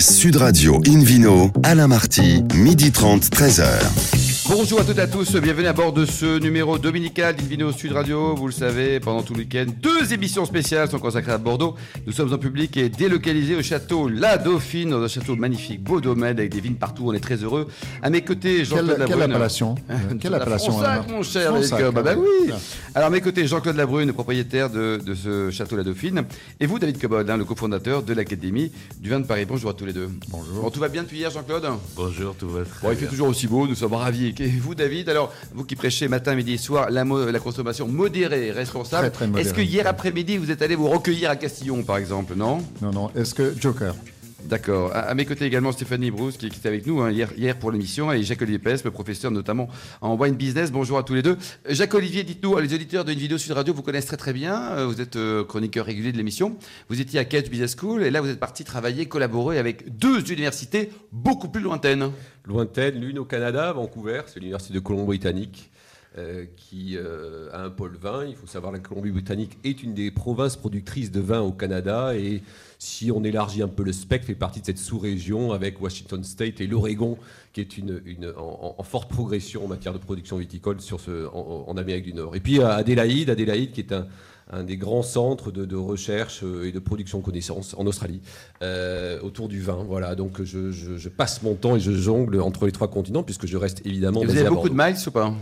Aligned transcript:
Sud 0.00 0.36
Radio 0.36 0.80
Invino, 0.86 1.52
Alain 1.62 1.86
Marty, 1.86 2.42
midi 2.54 2.90
30, 2.90 3.28
13h. 3.28 4.19
Bonjour 4.52 4.80
à 4.80 4.84
toutes 4.84 4.98
et 4.98 5.02
à 5.02 5.06
tous, 5.06 5.36
bienvenue 5.36 5.68
à 5.68 5.72
bord 5.72 5.92
de 5.92 6.04
ce 6.04 6.40
numéro 6.40 6.76
dominical 6.76 7.36
d'Invino 7.36 7.70
Sud 7.70 7.92
Radio. 7.92 8.34
Vous 8.34 8.46
le 8.48 8.52
savez, 8.52 8.98
pendant 8.98 9.22
tout 9.22 9.32
le 9.32 9.40
week-end, 9.40 9.66
deux 9.80 10.12
émissions 10.12 10.44
spéciales 10.44 10.90
sont 10.90 10.98
consacrées 10.98 11.30
à 11.30 11.38
Bordeaux. 11.38 11.76
Nous 12.04 12.12
sommes 12.12 12.32
en 12.32 12.36
public 12.38 12.76
et 12.76 12.88
délocalisés 12.88 13.54
au 13.54 13.62
château 13.62 14.08
La 14.08 14.38
Dauphine, 14.38 14.90
dans 14.90 15.02
un 15.04 15.06
château 15.06 15.36
magnifique, 15.36 15.84
beau 15.84 16.00
domaine 16.00 16.36
avec 16.36 16.52
des 16.52 16.60
vignes 16.60 16.74
partout. 16.74 17.04
On 17.06 17.12
est 17.12 17.20
très 17.20 17.36
heureux. 17.36 17.68
À 18.02 18.10
mes 18.10 18.22
côtés, 18.22 18.64
Jean-Claude 18.64 18.88
Quelle, 18.88 18.96
quelle 19.06 19.18
Labrune. 19.18 19.30
appellation 19.30 19.74
Quelle 20.20 20.34
appellation 20.34 20.72
Fronsac, 20.78 21.08
mon 21.08 21.22
cher 21.22 21.50
Fronsac. 21.52 21.92
Bah, 21.92 22.02
bah 22.02 22.14
ah 22.16 22.18
oui. 22.18 22.50
Alors, 22.96 23.06
à 23.06 23.10
mes 23.10 23.20
côtés, 23.20 23.46
Jean-Claude 23.46 23.76
Labrune, 23.76 24.12
propriétaire 24.12 24.68
de, 24.68 25.00
de 25.04 25.14
ce 25.14 25.50
château 25.52 25.76
La 25.76 25.84
Dauphine. 25.84 26.24
Et 26.58 26.66
vous, 26.66 26.80
David 26.80 27.00
Cobod, 27.00 27.30
hein, 27.30 27.36
le 27.36 27.44
cofondateur 27.44 28.02
de 28.02 28.12
l'Académie 28.14 28.72
du 28.98 29.10
vin 29.10 29.20
de 29.20 29.26
Paris. 29.26 29.44
Bonjour 29.48 29.70
à 29.70 29.74
tous 29.74 29.86
les 29.86 29.92
deux. 29.92 30.08
Bonjour. 30.28 30.64
Bon, 30.64 30.70
tout 30.70 30.80
va 30.80 30.88
bien 30.88 31.04
depuis 31.04 31.18
hier, 31.18 31.30
Jean-Claude? 31.30 31.68
Bonjour, 31.94 32.34
tout 32.34 32.48
va 32.48 32.64
très 32.64 32.80
Bon, 32.82 32.90
il 32.90 32.96
fait 32.96 33.02
bien. 33.02 33.10
toujours 33.10 33.28
aussi 33.28 33.46
beau, 33.46 33.68
nous 33.68 33.76
sommes 33.76 33.94
ravis. 33.94 34.34
Et 34.40 34.48
vous, 34.48 34.74
David, 34.74 35.10
alors, 35.10 35.32
vous 35.54 35.64
qui 35.64 35.76
prêchez 35.76 36.08
matin, 36.08 36.34
midi 36.34 36.54
et 36.54 36.58
soir 36.58 36.90
la, 36.90 37.04
consommation 37.38 37.86
modérée 37.86 38.46
et 38.48 38.52
responsable, 38.52 39.08
Très, 39.08 39.10
très 39.10 39.26
modérée. 39.26 39.46
est-ce 39.46 39.54
que 39.54 39.60
hier 39.60 39.86
après-midi, 39.86 40.38
vous 40.38 40.50
êtes 40.50 40.62
allé 40.62 40.74
vous 40.74 40.88
recueillir 40.88 41.28
à 41.28 41.36
Castillon, 41.36 41.82
par 41.82 41.98
exemple, 41.98 42.34
non? 42.34 42.62
Non, 42.80 42.90
non. 42.90 43.10
Est-ce 43.14 43.34
que 43.34 43.54
Joker? 43.60 43.94
D'accord. 44.44 44.92
À, 44.92 45.00
à 45.00 45.14
mes 45.14 45.24
côtés 45.24 45.44
également 45.44 45.72
Stéphanie 45.72 46.10
Brousse, 46.10 46.36
qui, 46.36 46.46
était 46.46 46.68
avec 46.68 46.86
nous 46.86 47.00
hein, 47.00 47.10
hier, 47.10 47.58
pour 47.58 47.70
l'émission, 47.70 48.10
et 48.12 48.22
Jacques-Olivier 48.22 48.58
Pespe, 48.58 48.88
professeur 48.90 49.30
notamment 49.30 49.68
en 50.00 50.16
wine 50.16 50.34
business. 50.34 50.72
Bonjour 50.72 50.98
à 50.98 51.02
tous 51.02 51.14
les 51.14 51.22
deux. 51.22 51.36
Euh, 51.68 51.74
Jacques-Olivier, 51.74 52.24
dites-nous, 52.24 52.58
les 52.58 52.74
auditeurs 52.74 53.04
d'une 53.04 53.18
vidéo 53.18 53.38
Sud 53.38 53.52
Radio 53.52 53.74
vous 53.74 53.82
connaissent 53.82 54.06
très 54.06 54.16
très 54.16 54.32
bien. 54.32 54.72
Euh, 54.72 54.86
Vous 54.86 55.00
êtes 55.00 55.16
euh, 55.16 55.44
chroniqueur 55.44 55.86
régulier 55.86 56.12
de 56.12 56.16
l'émission. 56.16 56.56
Vous 56.88 57.00
étiez 57.00 57.20
à 57.20 57.24
Cage 57.24 57.50
Business 57.50 57.76
School, 57.78 58.02
et 58.02 58.10
là, 58.10 58.20
vous 58.20 58.28
êtes 58.28 58.40
parti 58.40 58.64
travailler, 58.64 59.06
collaborer 59.06 59.58
avec 59.58 59.96
deux 59.96 60.32
universités 60.32 60.90
beaucoup 61.12 61.48
plus 61.48 61.62
lointaines. 61.62 62.10
Lointaine, 62.46 63.00
l'une 63.00 63.18
au 63.18 63.24
Canada, 63.24 63.72
Vancouver, 63.72 64.22
c'est 64.26 64.40
l'université 64.40 64.74
de 64.74 64.80
Colombie-Britannique, 64.80 65.70
euh, 66.18 66.44
qui 66.56 66.96
euh, 66.96 67.48
a 67.52 67.62
un 67.62 67.70
pôle 67.70 67.96
vin. 67.96 68.24
Il 68.26 68.34
faut 68.34 68.46
savoir 68.46 68.72
que 68.72 68.78
la 68.78 68.82
Colombie-Britannique 68.82 69.58
est 69.64 69.82
une 69.82 69.94
des 69.94 70.10
provinces 70.10 70.56
productrices 70.56 71.12
de 71.12 71.20
vin 71.20 71.40
au 71.40 71.52
Canada. 71.52 72.16
Et 72.16 72.42
si 72.78 73.12
on 73.12 73.22
élargit 73.22 73.62
un 73.62 73.68
peu 73.68 73.84
le 73.84 73.92
spectre, 73.92 74.26
fait 74.26 74.34
partie 74.34 74.60
de 74.60 74.66
cette 74.66 74.78
sous-région 74.78 75.52
avec 75.52 75.80
Washington 75.80 76.24
State 76.24 76.60
et 76.60 76.66
l'Oregon, 76.66 77.16
qui 77.52 77.60
est 77.60 77.78
une, 77.78 78.00
une- 78.06 78.32
en, 78.36 78.74
en 78.76 78.82
forte 78.82 79.08
progression 79.10 79.64
en 79.64 79.68
matière 79.68 79.92
de 79.92 79.98
production 79.98 80.36
viticole 80.38 80.80
sur 80.80 80.98
ce, 81.00 81.26
en, 81.28 81.64
en 81.68 81.76
Amérique 81.76 82.04
du 82.04 82.14
Nord. 82.14 82.34
Et 82.34 82.40
puis 82.40 82.60
à 82.60 82.74
Adélaïde, 82.74 83.30
Adélaïde 83.30 83.70
qui 83.72 83.80
est 83.80 83.92
un, 83.92 84.06
un 84.52 84.64
des 84.64 84.76
grands 84.76 85.04
centres 85.04 85.52
de, 85.52 85.64
de 85.64 85.76
recherche 85.76 86.40
euh, 86.42 86.66
et 86.66 86.72
de 86.72 86.80
production 86.80 87.20
de 87.20 87.24
connaissances 87.24 87.72
en 87.78 87.86
Australie, 87.86 88.20
euh, 88.62 89.20
autour 89.22 89.46
du 89.48 89.60
vin. 89.60 89.84
Voilà, 89.86 90.16
donc 90.16 90.42
je, 90.42 90.72
je- 90.72 90.96
je 90.96 91.08
passe 91.08 91.42
mon 91.42 91.54
temps 91.54 91.76
et 91.76 91.80
je 91.80 91.92
jongle 91.92 92.40
entre 92.40 92.66
les 92.66 92.72
trois 92.72 92.88
continents, 92.88 93.22
puisque 93.22 93.46
je 93.46 93.56
reste 93.56 93.86
évidemment 93.86 94.22
Et 94.22 94.26
vous 94.26 94.36
avez 94.36 94.48
beaucoup 94.48 94.68
de 94.68 94.74
miles 94.74 94.96
ou 95.06 95.10
pas? 95.12 95.32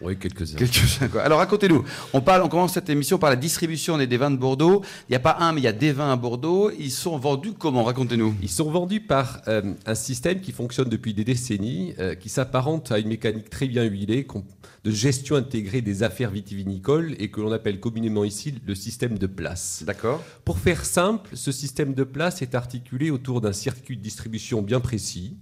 Oui, 0.00 0.16
quelques-uns. 0.16 0.56
Alors 1.22 1.38
racontez-nous. 1.38 1.84
On 2.14 2.22
parle, 2.22 2.42
on 2.42 2.48
commence 2.48 2.72
cette 2.72 2.88
émission 2.88 3.18
par 3.18 3.28
la 3.28 3.36
distribution 3.36 3.98
des, 3.98 4.06
des 4.06 4.16
vins 4.16 4.30
de 4.30 4.36
Bordeaux. 4.36 4.82
Il 5.08 5.12
n'y 5.12 5.16
a 5.16 5.20
pas 5.20 5.36
un, 5.40 5.52
mais 5.52 5.60
il 5.60 5.64
y 5.64 5.68
a 5.68 5.72
des 5.72 5.92
vins 5.92 6.10
à 6.10 6.16
Bordeaux. 6.16 6.70
Ils 6.78 6.90
sont 6.90 7.18
vendus 7.18 7.52
comment? 7.58 7.84
Racontez-nous. 7.84 8.34
Ils 8.42 8.48
sont 8.48 8.70
vendus 8.70 9.00
par 9.00 9.42
euh, 9.48 9.74
un 9.84 9.94
système 9.94 10.40
qui 10.40 10.52
fonctionne 10.52 10.88
depuis 10.88 11.12
des 11.12 11.24
décennies, 11.24 11.94
euh, 11.98 12.14
qui 12.14 12.30
s'apparente 12.30 12.92
à 12.92 12.98
une 12.98 13.08
mécanique 13.08 13.50
très 13.50 13.66
bien 13.66 13.84
huilée 13.84 14.26
de 14.84 14.90
gestion 14.90 15.36
intégrée 15.36 15.82
des 15.82 16.02
affaires 16.02 16.30
vitivinicoles 16.30 17.14
et 17.18 17.30
que 17.30 17.42
l'on 17.42 17.52
appelle 17.52 17.80
communément 17.80 18.24
ici 18.24 18.54
le 18.66 18.74
système 18.74 19.18
de 19.18 19.26
place. 19.26 19.82
D'accord. 19.84 20.22
Pour 20.44 20.58
faire 20.58 20.84
simple, 20.86 21.30
ce 21.34 21.52
système 21.52 21.92
de 21.92 22.04
place 22.04 22.40
est 22.40 22.54
articulé 22.54 23.10
autour 23.10 23.42
d'un 23.42 23.52
circuit 23.52 23.98
de 23.98 24.02
distribution 24.02 24.62
bien 24.62 24.80
précis. 24.80 25.36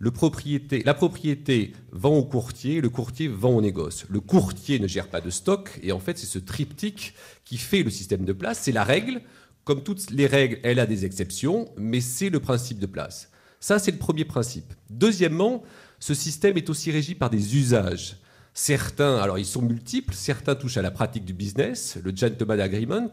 La 0.00 0.94
propriété 0.94 1.72
vend 1.90 2.16
au 2.16 2.24
courtier, 2.24 2.80
le 2.80 2.88
courtier 2.88 3.26
vend 3.26 3.56
au 3.56 3.60
négoce. 3.60 4.06
Le 4.08 4.20
courtier 4.20 4.78
ne 4.78 4.86
gère 4.86 5.08
pas 5.08 5.20
de 5.20 5.30
stock 5.30 5.78
et 5.82 5.90
en 5.90 5.98
fait 5.98 6.16
c'est 6.18 6.26
ce 6.26 6.38
triptyque 6.38 7.14
qui 7.44 7.58
fait 7.58 7.82
le 7.82 7.90
système 7.90 8.24
de 8.24 8.32
place. 8.32 8.60
C'est 8.62 8.72
la 8.72 8.84
règle. 8.84 9.22
Comme 9.64 9.82
toutes 9.82 10.10
les 10.10 10.26
règles, 10.26 10.60
elle 10.62 10.78
a 10.78 10.86
des 10.86 11.04
exceptions, 11.04 11.68
mais 11.76 12.00
c'est 12.00 12.30
le 12.30 12.40
principe 12.40 12.78
de 12.78 12.86
place. 12.86 13.30
Ça 13.60 13.78
c'est 13.78 13.90
le 13.90 13.98
premier 13.98 14.24
principe. 14.24 14.72
Deuxièmement, 14.88 15.62
ce 15.98 16.14
système 16.14 16.56
est 16.56 16.70
aussi 16.70 16.92
régi 16.92 17.16
par 17.16 17.28
des 17.28 17.56
usages. 17.56 18.16
Certains, 18.60 19.18
alors 19.18 19.38
ils 19.38 19.46
sont 19.46 19.62
multiples, 19.62 20.12
certains 20.14 20.56
touchent 20.56 20.78
à 20.78 20.82
la 20.82 20.90
pratique 20.90 21.24
du 21.24 21.32
business, 21.32 21.96
le 22.02 22.10
gentleman 22.14 22.58
agreement, 22.58 23.08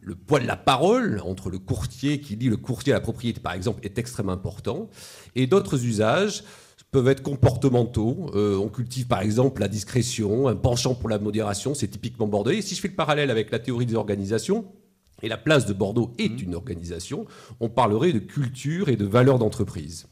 le 0.00 0.16
poids 0.16 0.40
de 0.40 0.48
la 0.48 0.56
parole 0.56 1.22
entre 1.24 1.48
le 1.48 1.60
courtier 1.60 2.20
qui 2.20 2.34
lit 2.34 2.48
le 2.48 2.56
courtier 2.56 2.92
à 2.92 2.96
la 2.96 3.00
propriété 3.00 3.38
par 3.38 3.52
exemple 3.52 3.86
est 3.86 3.98
extrêmement 3.98 4.32
important, 4.32 4.90
et 5.36 5.46
d'autres 5.46 5.84
usages 5.84 6.42
peuvent 6.90 7.06
être 7.06 7.22
comportementaux. 7.22 8.32
Euh, 8.34 8.56
on 8.56 8.68
cultive 8.68 9.06
par 9.06 9.20
exemple 9.20 9.60
la 9.60 9.68
discrétion, 9.68 10.48
un 10.48 10.56
penchant 10.56 10.96
pour 10.96 11.08
la 11.08 11.20
modération, 11.20 11.72
c'est 11.72 11.86
typiquement 11.86 12.26
bordelais. 12.26 12.58
Et 12.58 12.62
si 12.62 12.74
je 12.74 12.80
fais 12.80 12.88
le 12.88 12.96
parallèle 12.96 13.30
avec 13.30 13.52
la 13.52 13.60
théorie 13.60 13.86
des 13.86 13.94
organisations, 13.94 14.66
et 15.22 15.28
la 15.28 15.36
place 15.36 15.66
de 15.66 15.72
Bordeaux 15.72 16.12
est 16.18 16.42
une 16.42 16.54
organisation, 16.54 17.26
on 17.60 17.68
parlerait 17.68 18.12
de 18.12 18.18
culture 18.18 18.88
et 18.88 18.96
de 18.96 19.04
valeur 19.04 19.38
d'entreprise. 19.38 20.06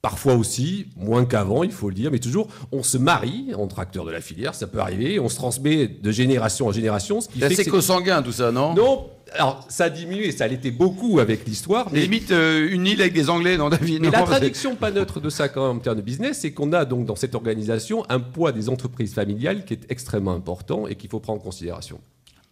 Parfois 0.00 0.34
aussi, 0.34 0.86
moins 0.96 1.24
qu'avant, 1.24 1.64
il 1.64 1.72
faut 1.72 1.88
le 1.88 1.94
dire, 1.94 2.12
mais 2.12 2.20
toujours, 2.20 2.46
on 2.70 2.84
se 2.84 2.96
marie 2.96 3.48
entre 3.56 3.80
acteurs 3.80 4.04
de 4.04 4.12
la 4.12 4.20
filière, 4.20 4.54
ça 4.54 4.68
peut 4.68 4.78
arriver, 4.78 5.18
on 5.18 5.28
se 5.28 5.34
transmet 5.34 5.88
de 5.88 6.10
génération 6.12 6.68
en 6.68 6.72
génération, 6.72 7.20
ce 7.20 7.28
qui 7.28 7.40
fait 7.40 7.64
que 7.64 7.70
consanguin 7.70 8.22
tout 8.22 8.30
ça, 8.30 8.52
non? 8.52 8.74
Non, 8.74 9.10
alors 9.32 9.64
ça 9.68 9.84
a 9.84 9.90
diminué, 9.90 10.30
ça 10.30 10.46
l'était 10.46 10.70
beaucoup 10.70 11.18
avec 11.18 11.44
l'histoire, 11.46 11.88
mais, 11.92 12.02
limite 12.02 12.30
euh, 12.30 12.68
une 12.70 12.86
île 12.86 13.00
avec 13.00 13.12
des 13.12 13.28
Anglais, 13.28 13.56
non, 13.56 13.70
David 13.70 14.02
mais 14.02 14.10
la 14.10 14.22
traduction 14.22 14.76
pas 14.76 14.92
neutre 14.92 15.18
de 15.18 15.30
ça 15.30 15.48
quand 15.48 15.66
même 15.66 15.78
en 15.78 15.80
termes 15.80 15.96
de 15.96 16.02
business, 16.02 16.38
c'est 16.42 16.52
qu'on 16.52 16.72
a 16.72 16.84
donc 16.84 17.04
dans 17.04 17.16
cette 17.16 17.34
organisation 17.34 18.04
un 18.08 18.20
poids 18.20 18.52
des 18.52 18.68
entreprises 18.68 19.14
familiales 19.14 19.64
qui 19.64 19.74
est 19.74 19.90
extrêmement 19.90 20.32
important 20.32 20.86
et 20.86 20.94
qu'il 20.94 21.10
faut 21.10 21.20
prendre 21.20 21.40
en 21.40 21.44
considération. 21.44 22.00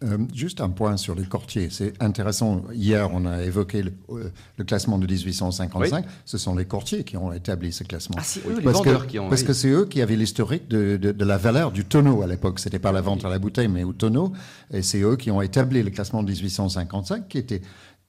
Euh, 0.03 0.17
Juste 0.31 0.61
un 0.61 0.69
point 0.69 0.95
sur 0.95 1.15
les 1.15 1.25
courtiers. 1.25 1.69
C'est 1.71 1.93
intéressant. 2.03 2.63
Hier, 2.71 3.09
on 3.13 3.25
a 3.25 3.41
évoqué 3.43 3.81
le, 3.81 3.93
euh, 4.11 4.29
le 4.57 4.63
classement 4.63 4.99
de 4.99 5.07
1855. 5.07 6.05
Ce 6.23 6.37
sont 6.37 6.55
les 6.55 6.65
courtiers 6.65 7.03
qui 7.03 7.17
ont 7.17 7.33
établi 7.33 7.71
ce 7.71 7.83
classement. 7.83 8.15
Ah, 8.19 8.23
c'est 8.23 8.45
eux, 8.45 8.57
les 8.57 8.61
Parce 8.63 8.77
vendeurs 8.77 9.07
que, 9.07 9.11
qui 9.11 9.17
ont- 9.19 9.27
Parce 9.27 9.41
oui. 9.41 9.47
que 9.47 9.53
c'est 9.53 9.69
eux 9.69 9.85
qui 9.85 10.01
avaient 10.03 10.15
l'historique 10.15 10.67
de, 10.67 10.97
de- 10.97 11.11
de 11.11 11.25
la 11.25 11.37
valeur 11.37 11.71
du 11.71 11.83
tonneau 11.83 12.21
à 12.21 12.27
l'époque. 12.27 12.59
C'était 12.59 12.77
pas 12.77 12.91
la 12.91 13.01
vente 13.01 13.25
à 13.25 13.29
la 13.29 13.39
bouteille, 13.39 13.69
mais 13.69 13.83
au 13.83 13.93
tonneau. 13.93 14.33
Et 14.71 14.83
c'est 14.83 15.01
eux 15.01 15.15
qui 15.15 15.31
ont 15.31 15.41
établi 15.41 15.81
le 15.81 15.89
classement 15.89 16.21
de 16.21 16.27
1855, 16.31 17.27
qui 17.27 17.39
était 17.39 17.61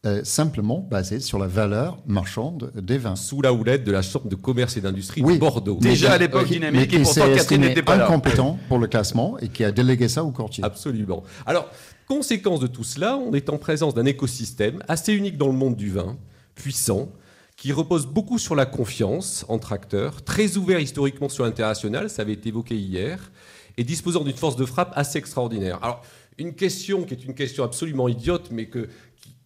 euh, 0.09 0.25
simplement 0.25 0.79
basé 0.91 1.21
sur 1.21 1.39
la 1.39 1.47
valeur 1.47 1.99
marchande 2.07 2.73
des 2.75 2.99
vins. 2.99 3.17
Sous 3.17 3.43
la 3.43 3.53
houlette 3.53 3.85
de 3.85 3.93
la 3.93 4.03
Chambre 4.03 4.29
de 4.29 4.35
commerce 4.35 4.77
et 4.77 4.81
d'industrie 4.81 5.23
Oui. 5.23 5.35
de 5.35 5.39
Bordeaux. 5.39 5.79
Déjà 5.81 6.13
à 6.13 6.19
l'époque 6.19 6.47
Qui- 6.47 6.55
dynamique, 6.55 6.77
mais 6.81 6.85
et 6.85 6.89
qui 6.89 6.99
pourtant 7.03 7.35
Catherine 7.35 7.61
n'était 7.61 7.83
pas 7.83 7.97
là. 7.97 8.07
incompétent 8.07 8.59
pour 8.69 8.79
le 8.79 8.87
classement 8.87 9.39
et 9.39 9.49
qui 9.49 9.63
a 9.65 9.71
délégué 9.73 10.09
ça 10.09 10.25
au 10.25 10.31
courtier. 10.33 10.65
Absolument. 10.65 11.23
Alors, 11.47 11.69
conséquence 12.07 12.61
de 12.61 12.67
tout 12.67 12.85
cela, 12.85 13.17
on 13.17 13.33
est 13.35 13.51
en 13.51 13.59
présence 13.59 13.95
d'un 13.95 14.07
écosystème 14.07 14.83
assez 14.89 15.13
unique 15.13 15.37
dans 15.37 15.49
le 15.49 15.53
monde 15.55 15.77
du 15.77 15.91
vin, 15.91 16.17
puissant, 16.55 17.09
qui 17.57 17.73
repose 17.73 18.07
beaucoup 18.07 18.39
sur 18.39 18.55
la 18.55 18.67
confiance 18.67 19.45
entre 19.49 19.73
acteurs, 19.73 20.23
très 20.23 20.57
ouvert 20.57 20.79
historiquement 20.81 21.29
sur 21.29 21.45
l'international, 21.45 22.09
ça 22.09 22.23
avait 22.23 22.35
été 22.35 22.49
évoqué 22.51 22.77
hier, 22.77 23.31
et 23.77 23.85
disposant 23.85 24.23
d'une 24.25 24.37
force 24.37 24.57
de 24.57 24.65
frappe 24.65 24.93
assez 24.97 25.19
extraordinaire. 25.19 25.79
Alors, 25.83 26.03
une 26.37 26.55
question 26.55 27.03
qui 27.03 27.15
est 27.15 27.25
une 27.25 27.35
question 27.35 27.65
absolument 27.65 28.07
idiote, 28.09 28.51
mais 28.53 28.67
que, 28.67 28.89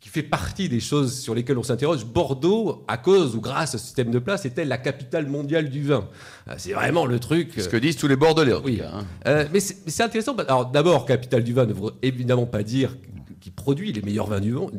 qui, 0.03 0.09
fait 0.09 0.23
partie 0.23 0.69
des 0.69 0.81
choses 0.81 1.19
sur 1.21 1.35
lesquelles 1.35 1.57
on 1.59 1.63
s'interroge, 1.63 2.05
Bordeaux, 2.05 2.85
à 2.89 2.97
cause 2.99 3.37
ou 3.37 3.41
grâce 3.41 3.75
à 3.75 3.79
ce 3.79 3.85
système 3.85 4.11
de 4.11 4.19
place, 4.19 4.45
est-elle 4.45 4.69
la 4.69 4.77
capitale 4.79 5.27
mondiale 5.29 5.71
du 5.71 5.83
vin 5.83 6.09
Ah, 6.47 6.55
C'est 6.59 6.73
vraiment 6.73 7.07
le 7.07 7.19
truc... 7.21 7.53
Ce 7.57 7.69
que 7.69 7.77
disent 7.77 7.97
tous 7.97 8.09
les 8.09 8.17
Bordelais, 8.17 8.53
en 8.53 8.61
tout 8.61 8.67
Oui. 8.67 8.79
cas, 8.79 8.91
hein. 8.95 9.05
Euh, 9.27 9.47
mais 9.53 9.61
c'est 9.61 10.03
intéressant. 10.03 10.35
Alors 10.37 10.67
d'abord, 10.67 11.07
Capital 11.07 11.45
du 11.45 11.53
vin 11.53 11.67
ne 11.67 11.73
veut 11.73 11.93
évidemment 12.03 12.47
pas 12.47 12.63
dire 12.63 12.97
qui 13.43 13.51
produit 13.51 13.93
les 13.93 14.03
meilleurs 14.03 14.29
vins 14.29 14.41
du 14.41 14.53
monde, 14.53 14.71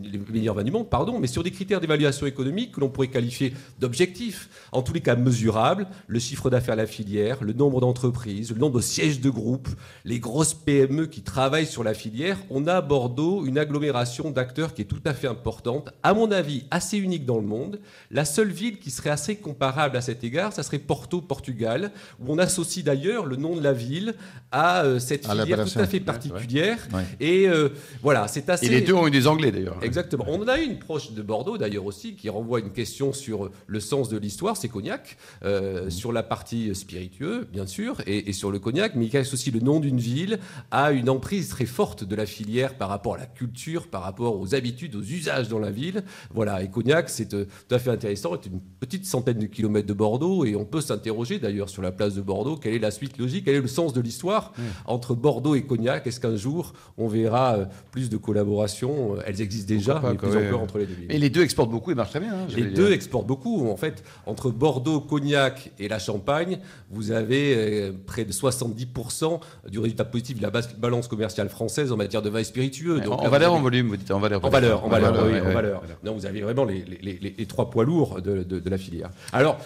les 0.00 0.18
meilleurs 0.32 0.54
vins 0.54 0.62
du 0.62 0.70
monde, 0.70 0.88
pardon, 0.88 1.18
mais 1.18 1.26
sur 1.26 1.42
des 1.42 1.50
critères 1.50 1.80
d'évaluation 1.80 2.24
économique 2.24 2.70
que 2.70 2.80
l'on 2.80 2.88
pourrait 2.88 3.08
qualifier 3.08 3.52
d'objectifs, 3.80 4.48
en 4.70 4.82
tous 4.82 4.92
les 4.92 5.00
cas 5.00 5.16
mesurables, 5.16 5.88
le 6.06 6.20
chiffre 6.20 6.48
d'affaires 6.48 6.76
de 6.76 6.82
la 6.82 6.86
filière, 6.86 7.42
le 7.42 7.52
nombre 7.52 7.80
d'entreprises, 7.80 8.52
le 8.52 8.58
nombre 8.58 8.76
de 8.76 8.80
sièges 8.80 9.20
de 9.20 9.28
groupes, 9.28 9.68
les 10.04 10.20
grosses 10.20 10.54
PME 10.54 11.06
qui 11.06 11.22
travaillent 11.22 11.66
sur 11.66 11.82
la 11.82 11.94
filière. 11.94 12.38
On 12.48 12.68
a 12.68 12.74
à 12.74 12.80
Bordeaux 12.80 13.44
une 13.44 13.58
agglomération 13.58 14.30
d'acteurs 14.30 14.72
qui 14.72 14.82
est 14.82 14.86
tout 14.86 15.02
à 15.04 15.14
fait 15.14 15.26
importante, 15.26 15.90
à 16.04 16.14
mon 16.14 16.30
avis 16.30 16.64
assez 16.70 16.98
unique 16.98 17.26
dans 17.26 17.38
le 17.38 17.46
monde. 17.46 17.80
La 18.12 18.24
seule 18.24 18.52
ville 18.52 18.78
qui 18.78 18.92
serait 18.92 19.10
assez 19.10 19.34
comparable 19.34 19.96
à 19.96 20.00
cet 20.00 20.22
égard, 20.22 20.52
ça 20.52 20.62
serait 20.62 20.78
Porto, 20.78 21.20
Portugal, 21.20 21.90
où 22.20 22.32
on 22.32 22.38
associe 22.38 22.84
d'ailleurs 22.84 23.26
le 23.26 23.34
nom 23.34 23.56
de 23.56 23.62
la 23.62 23.72
ville 23.72 24.14
à 24.52 24.84
euh, 24.84 25.00
cette 25.00 25.28
À 25.28 25.34
filière 25.34 25.64
tout 25.64 25.78
à 25.80 25.86
fait 25.86 25.98
particulière. 25.98 26.78
Ouais. 26.92 27.02
Et 27.18 27.48
euh, 27.48 27.70
voilà. 28.00 28.11
Voilà, 28.12 28.28
c'est 28.28 28.48
assez. 28.50 28.66
Et 28.66 28.68
les 28.68 28.82
deux 28.82 28.92
ont 28.92 29.06
eu 29.06 29.10
des 29.10 29.26
Anglais 29.26 29.50
d'ailleurs. 29.50 29.78
Exactement. 29.82 30.24
On 30.28 30.42
en 30.42 30.48
a 30.48 30.58
une 30.58 30.78
proche 30.78 31.12
de 31.12 31.22
Bordeaux 31.22 31.56
d'ailleurs 31.56 31.86
aussi 31.86 32.14
qui 32.14 32.28
renvoie 32.28 32.60
une 32.60 32.70
question 32.70 33.12
sur 33.12 33.50
le 33.66 33.80
sens 33.80 34.08
de 34.08 34.18
l'histoire, 34.18 34.56
c'est 34.56 34.68
Cognac, 34.68 35.16
euh, 35.44 35.88
sur 35.90 36.12
la 36.12 36.22
partie 36.22 36.74
spiritueux 36.74 37.48
bien 37.50 37.66
sûr, 37.66 38.00
et, 38.06 38.28
et, 38.28 38.32
sur 38.32 38.50
le 38.50 38.58
Cognac, 38.58 38.94
mais 38.94 39.08
cache 39.08 39.32
aussi 39.32 39.50
le 39.50 39.60
nom 39.60 39.80
d'une 39.80 39.98
ville, 39.98 40.38
a 40.70 40.92
une 40.92 41.08
emprise 41.08 41.48
très 41.48 41.66
forte 41.66 42.04
de 42.04 42.14
la 42.14 42.26
filière 42.26 42.74
par 42.74 42.88
rapport 42.88 43.14
à 43.14 43.18
la 43.18 43.26
culture, 43.26 43.88
par 43.88 44.02
rapport 44.02 44.38
aux 44.38 44.54
habitudes, 44.54 44.94
aux 44.94 45.02
usages 45.02 45.48
dans 45.48 45.58
la 45.58 45.70
ville. 45.70 46.04
Voilà, 46.34 46.62
et 46.62 46.70
Cognac, 46.70 47.08
c'est 47.08 47.32
euh, 47.34 47.46
tout 47.68 47.74
à 47.74 47.78
fait 47.78 47.90
intéressant, 47.90 48.36
c'est 48.42 48.50
une 48.50 48.60
petite 48.60 49.06
centaine 49.06 49.38
de 49.38 49.46
kilomètres 49.46 49.88
de 49.88 49.94
Bordeaux, 49.94 50.44
et 50.44 50.54
on 50.56 50.64
peut 50.64 50.80
s'interroger 50.80 51.38
d'ailleurs 51.38 51.68
sur 51.68 51.82
la 51.82 51.92
place 51.92 52.14
de 52.14 52.20
Bordeaux, 52.20 52.56
quelle 52.56 52.74
est 52.74 52.78
la 52.78 52.90
suite 52.90 53.18
logique, 53.18 53.46
quel 53.46 53.54
est 53.54 53.60
le 53.60 53.68
sens 53.68 53.92
de 53.92 54.00
l'histoire 54.00 54.52
mmh. 54.56 54.62
entre 54.86 55.14
Bordeaux 55.14 55.54
et 55.54 55.62
Cognac? 55.62 56.06
Est-ce 56.06 56.20
qu'un 56.20 56.36
jour 56.36 56.74
on 56.98 57.08
verra 57.08 57.56
euh, 57.56 57.64
plus 58.02 58.10
de 58.10 58.16
collaboration 58.16 59.16
Elles 59.26 59.40
existent 59.40 59.68
déjà, 59.68 60.02
mais 60.02 60.14
plus 60.14 60.36
encore 60.36 60.60
entre 60.60 60.78
les 60.78 60.86
deux 60.86 60.94
villes. 60.94 61.12
Et 61.12 61.18
les 61.18 61.30
deux 61.30 61.42
exportent 61.42 61.70
beaucoup 61.70 61.90
et 61.90 61.94
marchent 61.94 62.10
très 62.10 62.20
bien. 62.20 62.32
Hein, 62.32 62.46
les 62.54 62.64
deux 62.64 62.90
exportent 62.92 63.26
beaucoup. 63.26 63.68
En 63.68 63.76
fait, 63.76 64.02
entre 64.26 64.50
Bordeaux, 64.50 65.00
Cognac 65.00 65.70
et 65.78 65.88
la 65.88 65.98
Champagne, 65.98 66.58
vous 66.90 67.12
avez 67.12 67.54
euh, 67.56 67.92
près 68.06 68.24
de 68.24 68.32
70% 68.32 69.40
du 69.68 69.78
résultat 69.78 70.04
positif 70.04 70.38
de 70.38 70.42
la 70.42 70.50
balance 70.78 71.08
commerciale 71.08 71.48
française 71.48 71.92
en 71.92 71.96
matière 71.96 72.22
de 72.22 72.30
vin 72.30 72.42
spiritueux. 72.42 73.00
Donc, 73.00 73.20
en 73.20 73.28
valeur, 73.28 73.52
en 73.52 73.60
volume, 73.60 73.88
vous 73.88 73.96
dites 73.96 74.10
en 74.10 74.18
valeur. 74.18 74.44
En 74.44 74.50
valeur, 74.50 74.84
en 74.84 74.88
valeur, 74.88 75.26
oui, 75.26 75.40
en 75.40 75.52
valeur. 75.52 75.82
Non, 76.04 76.14
vous 76.14 76.26
avez 76.26 76.40
vraiment 76.42 76.64
les, 76.64 76.84
les, 77.02 77.18
les, 77.38 77.46
trois 77.46 77.70
poids 77.70 77.84
lourds 77.84 78.20
de, 78.20 78.42
de, 78.42 78.58
de 78.58 78.70
la 78.70 78.78
filière. 78.78 79.10
Alors, 79.32 79.58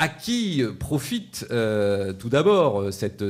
à 0.00 0.08
qui 0.08 0.64
profite 0.78 1.46
euh, 1.50 2.14
tout 2.14 2.30
d'abord 2.30 2.80
euh, 2.80 2.90
cette, 2.90 3.22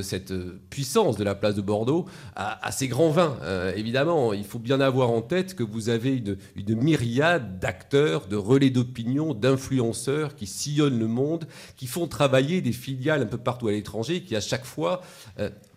puissance 0.70 1.16
de 1.16 1.24
la 1.24 1.34
place 1.34 1.56
de 1.56 1.62
Bordeaux 1.62 2.06
à, 2.36 2.70
ces 2.70 2.86
grands 2.86 3.10
vins? 3.10 3.36
Euh, 3.42 3.72
Évidemment, 3.74 4.32
il 4.32 4.44
faut 4.44 4.60
bien 4.60 4.80
avoir 4.80 5.10
en 5.10 5.20
tête 5.20 5.56
que 5.56 5.64
vous 5.64 5.88
avez 5.88 6.22
une 6.54 6.76
myriade 6.76 7.58
d'acteurs, 7.58 8.28
de 8.28 8.36
relais 8.36 8.70
d'opinion, 8.70 9.34
d'influenceurs 9.34 10.36
qui 10.36 10.46
sillonnent 10.46 11.00
le 11.00 11.08
monde, 11.08 11.48
qui 11.76 11.88
font 11.88 12.06
travailler 12.06 12.60
des 12.60 12.72
filiales 12.72 13.22
un 13.22 13.26
peu 13.26 13.38
partout 13.38 13.66
à 13.66 13.72
l'étranger, 13.72 14.22
qui 14.22 14.36
à 14.36 14.40
chaque 14.40 14.64
fois 14.64 15.00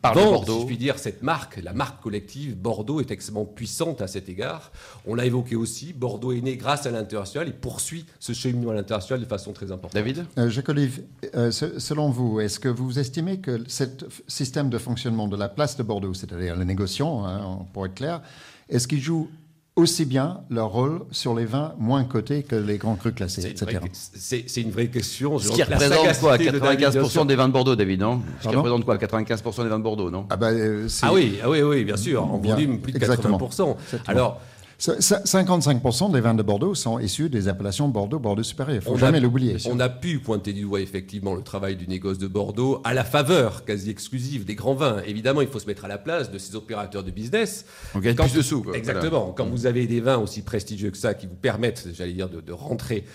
par 0.03 0.13
Bordeaux. 0.13 0.53
si 0.53 0.61
je 0.61 0.65
puis 0.65 0.77
dire, 0.77 0.99
cette 0.99 1.23
marque, 1.23 1.59
la 1.63 1.73
marque 1.73 2.03
collective 2.03 2.57
Bordeaux 2.57 2.99
est 2.99 3.09
extrêmement 3.09 3.45
puissante 3.45 4.01
à 4.01 4.07
cet 4.07 4.27
égard. 4.27 4.71
On 5.07 5.15
l'a 5.15 5.25
évoqué 5.25 5.55
aussi, 5.55 5.93
Bordeaux 5.93 6.33
est 6.33 6.41
né 6.41 6.57
grâce 6.57 6.85
à 6.85 6.91
l'international 6.91 7.47
et 7.47 7.53
poursuit 7.53 8.05
ce 8.19 8.33
cheminement 8.33 8.71
à 8.71 8.73
l'international 8.75 9.21
de 9.21 9.25
façon 9.25 9.53
très 9.53 9.71
importante. 9.71 9.93
David? 9.93 10.25
Euh, 10.37 10.49
Jacques-Olive, 10.49 11.03
euh, 11.35 11.51
selon 11.51 12.09
vous, 12.09 12.41
est-ce 12.41 12.59
que 12.59 12.67
vous 12.67 12.99
estimez 12.99 13.39
que 13.39 13.63
ce 13.67 13.85
système 14.27 14.69
de 14.69 14.77
fonctionnement 14.77 15.27
de 15.27 15.37
la 15.37 15.47
place 15.47 15.77
de 15.77 15.83
Bordeaux, 15.83 16.13
c'est-à-dire 16.13 16.57
les 16.57 16.65
négociants, 16.65 17.25
hein, 17.25 17.65
pour 17.71 17.85
être 17.85 17.95
clair, 17.95 18.21
est-ce 18.69 18.87
qu'il 18.87 19.01
joue 19.01 19.29
aussi 19.75 20.05
bien 20.05 20.41
leur 20.49 20.69
rôle 20.69 21.01
sur 21.11 21.33
les 21.33 21.45
vins 21.45 21.73
moins 21.79 22.03
cotés 22.03 22.43
que 22.43 22.55
les 22.55 22.77
grands 22.77 22.95
crus 22.95 23.13
classés, 23.15 23.47
etc. 23.47 23.79
C'est 23.91 24.61
une 24.61 24.71
vraie 24.71 24.87
question. 24.87 25.39
Ce 25.39 25.51
qui 25.51 25.63
représente 25.63 26.19
quoi 26.19 26.37
95% 26.37 27.25
des 27.25 27.35
vins 27.35 27.47
de 27.47 27.53
Bordeaux, 27.53 27.75
David, 27.75 28.01
non? 28.01 28.21
Ce 28.41 28.49
qui 28.49 28.55
représente 28.55 28.85
quoi 28.85 28.97
95% 28.97 29.63
des 29.63 29.69
vins 29.69 29.79
de 29.79 29.83
Bordeaux, 29.83 30.11
non? 30.11 30.27
Ah, 30.29 30.37
bah, 30.37 30.49
euh, 30.51 30.87
ah, 31.01 31.13
oui, 31.13 31.39
ah 31.43 31.49
oui, 31.49 31.61
oui, 31.63 31.83
bien 31.83 31.97
sûr, 31.97 32.23
en 32.23 32.37
volume 32.37 32.79
plus 32.79 32.93
de 32.93 32.99
80%. 32.99 33.75
Alors, 34.07 34.39
55% 34.79 36.11
des 36.11 36.21
vins 36.21 36.33
de 36.33 36.43
Bordeaux 36.43 36.75
sont 36.75 36.99
issus 36.99 37.29
des 37.29 37.47
appellations 37.47 37.87
Bordeaux, 37.87 38.19
Bordeaux 38.19 38.43
supérieur. 38.43 38.81
Il 38.83 38.89
ne 38.89 38.93
faut 38.93 38.97
jamais 38.97 39.19
l'oublier. 39.19 39.57
On 39.69 39.79
a 39.79 39.89
pu 39.89 40.19
pointer 40.19 40.53
du 40.53 40.63
doigt 40.63 40.81
effectivement 40.81 41.35
le 41.35 41.41
travail 41.41 41.75
du 41.75 41.87
négoce 41.87 42.17
de 42.17 42.27
Bordeaux 42.27 42.81
à 42.83 42.93
la 42.93 43.03
faveur 43.03 43.65
quasi 43.65 43.89
exclusive 43.89 44.45
des 44.45 44.55
grands 44.55 44.75
vins. 44.75 45.01
Évidemment, 45.05 45.41
il 45.41 45.47
faut 45.47 45.59
se 45.59 45.67
mettre 45.67 45.85
à 45.85 45.87
la 45.87 45.97
place 45.97 46.31
de 46.31 46.37
ces 46.37 46.55
opérateurs 46.55 47.03
de 47.03 47.11
business. 47.11 47.65
On 47.95 47.99
gagne 47.99 48.15
plus 48.15 48.33
de 48.33 48.41
sous. 48.41 48.65
Exactement. 48.73 49.33
Quand 49.35 49.45
vous 49.45 49.65
avez 49.65 49.87
des 49.87 50.01
vins 50.01 50.17
aussi 50.17 50.41
prestigieux 50.41 50.91
que 50.91 50.97
ça 50.97 51.13
qui 51.13 51.27
vous 51.27 51.35
permettent, 51.35 51.87
j'allais 51.93 52.13
dire, 52.13 52.29
de, 52.29 52.41
de 52.41 52.51
rentrer 52.51 53.05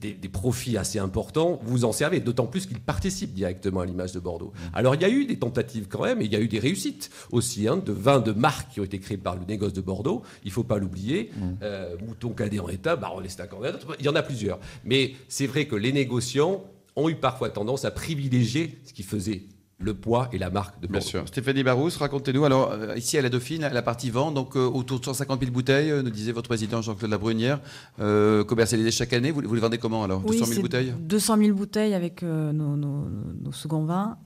des, 0.00 0.28
profits 0.28 0.76
assez 0.76 0.98
importants, 0.98 1.60
vous 1.62 1.84
en 1.84 1.92
servez, 1.92 2.20
d'autant 2.20 2.46
plus 2.46 2.66
qu'ils 2.66 2.80
participent 2.80 3.32
directement 3.32 3.80
à 3.80 3.86
l'image 3.86 4.12
de 4.12 4.20
Bordeaux. 4.20 4.52
Mmh. 4.54 4.74
Alors 4.74 4.94
il 4.94 5.02
y 5.02 5.04
a 5.04 5.08
eu 5.08 5.24
des 5.24 5.38
tentatives 5.38 5.86
quand 5.88 6.02
même, 6.02 6.20
et 6.20 6.24
il 6.24 6.32
y 6.32 6.36
a 6.36 6.40
eu 6.40 6.48
des 6.48 6.58
réussites 6.58 7.10
aussi, 7.32 7.66
hein, 7.68 7.76
de 7.76 7.92
vins 7.92 8.20
de 8.20 8.32
marque 8.32 8.72
qui 8.72 8.80
ont 8.80 8.84
été 8.84 8.98
créés 8.98 9.16
par 9.16 9.36
le 9.36 9.44
négoce 9.44 9.72
de 9.72 9.80
Bordeaux, 9.80 10.22
il 10.44 10.48
ne 10.48 10.52
faut 10.52 10.64
pas 10.64 10.78
l'oublier, 10.78 11.30
mmh. 11.34 11.42
euh, 11.62 11.96
Mouton 12.06 12.30
Cadet 12.30 12.58
en 12.58 12.68
état, 12.68 12.96
Baron 12.96 13.22
Estac 13.22 13.52
en 13.54 13.60
il 13.98 14.04
y 14.04 14.08
en 14.08 14.14
a 14.14 14.22
plusieurs. 14.22 14.58
Mais 14.84 15.14
c'est 15.28 15.46
vrai 15.46 15.66
que 15.66 15.76
les 15.76 15.92
négociants 15.92 16.64
ont 16.94 17.08
eu 17.08 17.16
parfois 17.16 17.50
tendance 17.50 17.84
à 17.84 17.90
privilégier 17.90 18.78
ce 18.84 18.92
qui 18.92 19.02
faisait 19.02 19.44
le 19.78 19.94
poids 19.94 20.28
et 20.32 20.38
la 20.38 20.50
marque 20.50 20.80
de 20.80 20.86
Bordeaux. 20.86 21.00
Bien 21.00 21.08
sûr. 21.08 21.28
Stéphanie 21.28 21.62
Barousse, 21.62 21.96
racontez-nous. 21.96 22.44
Alors, 22.44 22.72
euh, 22.72 22.96
ici 22.96 23.18
à 23.18 23.22
la 23.22 23.28
Dauphine, 23.28 23.68
la 23.70 23.82
partie 23.82 24.10
vente, 24.10 24.34
donc 24.34 24.56
euh, 24.56 24.64
autour 24.64 25.00
de 25.00 25.04
150 25.04 25.40
000 25.40 25.52
bouteilles, 25.52 25.92
nous 26.02 26.10
disait 26.10 26.32
votre 26.32 26.48
président 26.48 26.80
Jean-Claude 26.80 27.10
Labrunière, 27.10 27.60
euh, 28.00 28.42
commercialisées 28.44 28.90
chaque 28.90 29.12
année. 29.12 29.30
Vous, 29.30 29.40
les 29.42 29.60
vendez 29.60 29.78
comment 29.78 30.02
alors 30.02 30.20
200 30.20 30.46
000 30.46 30.62
bouteilles 30.62 30.94
200 30.98 31.36
000 31.38 31.54
bouteilles 31.54 31.94
avec 31.94 32.22
nos, 32.22 32.76
nos, 32.76 33.52
seconds 33.52 33.84
vins. 33.84 34.16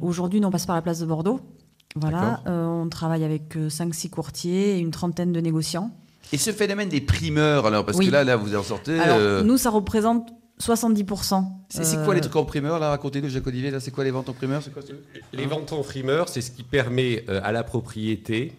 Aujourd'hui, 0.00 0.40
nous, 0.40 0.48
on 0.48 0.50
passe 0.50 0.66
par 0.66 0.76
la 0.76 0.82
place 0.82 1.00
de 1.00 1.06
Bordeaux. 1.06 1.40
Voilà, 1.96 2.42
on 2.46 2.88
travaille 2.88 3.24
avec 3.24 3.56
5-6 3.56 4.10
courtiers 4.10 4.76
et 4.76 4.78
une 4.78 4.90
trentaine 4.90 5.32
de 5.32 5.40
négociants. 5.40 5.90
Et 6.32 6.38
ce 6.38 6.50
phénomène 6.50 6.88
des 6.88 7.02
primeurs, 7.02 7.66
alors, 7.66 7.84
parce 7.84 7.98
que 7.98 8.10
là, 8.10 8.24
là, 8.24 8.36
vous 8.36 8.56
en 8.56 8.62
sortez. 8.62 8.98
Alors, 8.98 9.44
Nous, 9.44 9.58
ça 9.58 9.70
représente 9.70 10.30
70%. 10.60 11.44
C'est 11.68 12.04
quoi 12.04 12.14
les 12.14 12.20
trucs 12.20 12.36
en 12.36 12.44
primeur 12.44 12.78
là 12.78 12.90
Racontez-nous, 12.90 13.28
Jacques 13.28 13.46
Olivier. 13.46 13.70
Là, 13.70 13.80
c'est 13.80 13.90
quoi 13.90 14.04
les 14.04 14.10
ventes 14.10 14.28
en 14.28 14.32
primeur 14.32 14.62
Les 15.32 15.46
ventes 15.46 15.72
en 15.72 15.82
primeur, 15.82 16.28
c'est 16.28 16.40
ce 16.40 16.50
qui 16.50 16.62
permet 16.62 17.24
euh, 17.28 17.40
à 17.42 17.52
la 17.52 17.64
propriété 17.64 18.52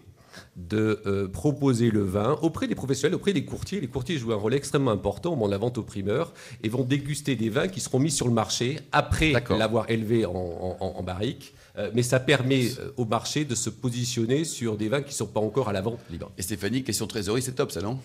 de 0.56 1.00
euh, 1.06 1.28
proposer 1.28 1.90
le 1.90 2.02
vin 2.02 2.38
auprès 2.42 2.66
des 2.66 2.74
professionnels, 2.74 3.14
auprès 3.14 3.32
des 3.32 3.46
courtiers. 3.46 3.80
Les 3.80 3.86
courtiers 3.86 4.18
jouent 4.18 4.32
un 4.32 4.36
rôle 4.36 4.52
extrêmement 4.52 4.90
important 4.90 5.32
au 5.32 5.36
moment 5.36 5.46
de 5.46 5.52
la 5.52 5.58
vente 5.58 5.78
au 5.78 5.82
primeur 5.82 6.34
et 6.62 6.68
vont 6.68 6.82
déguster 6.82 7.34
des 7.34 7.48
vins 7.48 7.68
qui 7.68 7.80
seront 7.80 7.98
mis 7.98 8.10
sur 8.10 8.26
le 8.26 8.34
marché 8.34 8.78
après 8.92 9.32
l'avoir 9.48 9.88
élevé 9.90 10.26
en, 10.26 11.02
barrique. 11.02 11.54
Euh, 11.78 11.90
mais 11.94 12.02
ça 12.02 12.20
permet 12.20 12.68
au 12.96 13.06
marché 13.06 13.44
de 13.46 13.54
se 13.54 13.70
positionner 13.70 14.44
sur 14.44 14.76
des 14.76 14.88
vins 14.88 15.00
qui 15.00 15.10
ne 15.10 15.14
sont 15.14 15.26
pas 15.26 15.40
encore 15.40 15.70
à 15.70 15.72
la 15.72 15.80
vente 15.80 16.00
libre. 16.10 16.30
Et 16.36 16.42
Stéphanie, 16.42 16.82
question 16.82 17.06
trésorerie, 17.06 17.42
c'est 17.42 17.52
top 17.52 17.72
ça, 17.72 17.80
non? 17.80 17.98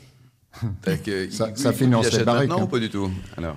Ça, 1.32 1.56
ça 1.56 1.72
finance 1.72 2.12
les 2.12 2.26
barriques. 2.26 2.50
Non, 2.50 2.64
hein. 2.64 2.68
pas 2.68 2.80
du 2.80 2.90
tout? 2.90 3.10
Alors. 3.38 3.56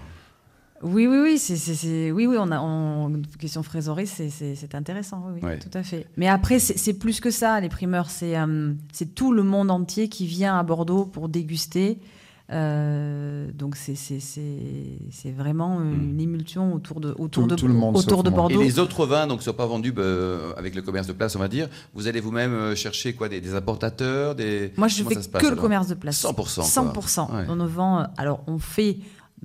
Oui, 0.82 1.06
oui, 1.06 1.18
oui, 1.22 1.38
c'est, 1.38 2.10
oui, 2.10 2.26
oui, 2.26 2.36
on 2.38 2.50
a, 2.50 2.58
en 2.58 3.10
question 3.38 3.62
trésorerie, 3.62 4.06
c'est, 4.06 4.74
intéressant, 4.74 5.24
oui, 5.32 5.40
oui 5.42 5.58
tout 5.58 5.76
à 5.76 5.82
fait. 5.82 6.06
Mais 6.16 6.28
après, 6.28 6.58
c'est, 6.58 6.94
plus 6.94 7.20
que 7.20 7.30
ça, 7.30 7.60
les 7.60 7.68
primeurs, 7.68 8.08
euh, 8.22 8.74
c'est, 8.92 9.14
tout 9.14 9.32
le 9.32 9.42
monde 9.42 9.70
entier 9.70 10.08
qui 10.08 10.26
vient 10.26 10.58
à 10.58 10.62
Bordeaux 10.62 11.06
pour 11.06 11.28
déguster. 11.28 11.98
Euh, 12.52 13.50
donc 13.54 13.74
c'est, 13.74 13.94
vraiment 15.34 15.78
hmm. 15.78 15.94
une 15.94 16.20
émulsion 16.20 16.74
autour 16.74 17.00
de, 17.00 17.14
autour 17.16 17.46
de, 17.46 17.54
autour 17.54 18.22
de 18.22 18.28
Bordeaux. 18.28 18.60
Et 18.60 18.64
les 18.64 18.78
autres 18.78 19.06
vins 19.06 19.26
donc, 19.26 19.38
ne 19.38 19.44
sont 19.44 19.54
pas 19.54 19.64
vendus 19.64 19.92
bah, 19.92 20.02
avec 20.58 20.74
le 20.74 20.82
commerce 20.82 21.06
de 21.06 21.14
place, 21.14 21.34
on 21.36 21.38
va 21.38 21.48
dire. 21.48 21.68
Vous 21.94 22.06
allez 22.08 22.20
vous-même 22.20 22.52
euh, 22.52 22.74
chercher 22.74 23.14
quoi, 23.14 23.30
des, 23.30 23.40
des 23.40 23.54
importateurs 23.54 24.34
des... 24.34 24.72
Moi, 24.76 24.88
je 24.88 25.02
ne 25.02 25.08
fais 25.08 25.16
que 25.16 25.46
le 25.46 25.56
commerce 25.56 25.88
de 25.88 25.94
place. 25.94 26.22
100%. 26.22 26.92
100%. 26.92 27.46
On 27.48 27.56
ne 27.56 27.66
vend... 27.66 28.06
Alors, 28.18 28.42
on 28.46 28.58
fait 28.58 28.98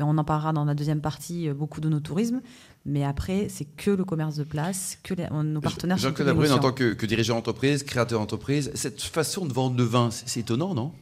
on 0.07 0.18
en 0.18 0.24
parlera 0.24 0.54
dans 0.54 0.66
la 0.66 0.74
deuxième 0.74 1.01
partie, 1.01 1.50
euh, 1.50 1.54
beaucoup 1.54 1.81
de 1.81 1.90
nos 1.90 2.00
tourismes. 2.00 2.42
Mais 2.85 3.04
après, 3.04 3.47
c'est 3.50 3.66
que 3.66 3.92
le 3.92 4.06
commerce 4.06 4.35
de 4.35 4.44
place, 4.44 4.97
que 5.04 5.14
nos 5.44 5.62
partenaires. 5.62 5.97
Jean-Claude 5.97 6.28
Labrune, 6.28 6.52
en 6.52 6.59
tant 6.59 6.71
que, 6.71 7.06
dirigeant 7.06 7.35
d'entreprise, 7.35 7.83
créateur 7.83 8.19
d'entreprise, 8.19 8.71
cette 8.73 9.02
façon 9.02 9.45
de 9.45 9.54
vendre 9.54 9.78
le 9.78 9.83
vin, 9.83 10.09
c'est 10.12 10.40
étonnant, 10.40 10.73
non? 10.73 10.94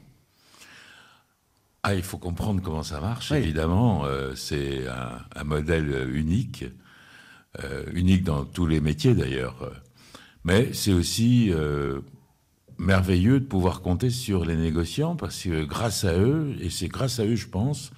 Ah, 1.84 1.96
il 1.96 2.04
faut 2.04 2.18
comprendre 2.18 2.62
comment 2.62 2.84
ça 2.84 3.00
marche, 3.00 3.32
évidemment. 3.32 4.06
Euh, 4.06 4.34
c'est 4.36 4.86
un, 4.88 5.44
modèle 5.44 6.10
unique, 6.12 6.66
euh, 7.64 7.84
unique 7.94 8.24
dans 8.24 8.44
tous 8.44 8.66
les 8.66 8.82
métiers 8.82 9.14
d'ailleurs. 9.14 9.72
Mais 10.44 10.74
c'est 10.74 10.94
aussi 10.94 11.52
merveilleux 12.78 13.40
de 13.40 13.46
pouvoir 13.46 13.82
compter 13.82 14.10
sur 14.10 14.46
les 14.46 14.56
négociants 14.56 15.16
parce 15.16 15.44
que 15.44 15.64
grâce 15.66 16.04
à 16.04 16.14
eux, 16.14 16.56
et 16.60 16.70
c'est 16.70 16.88
grâce 16.88 17.20
à 17.20 17.26
eux, 17.26 17.36
je 17.36 17.48
pense, 17.48 17.92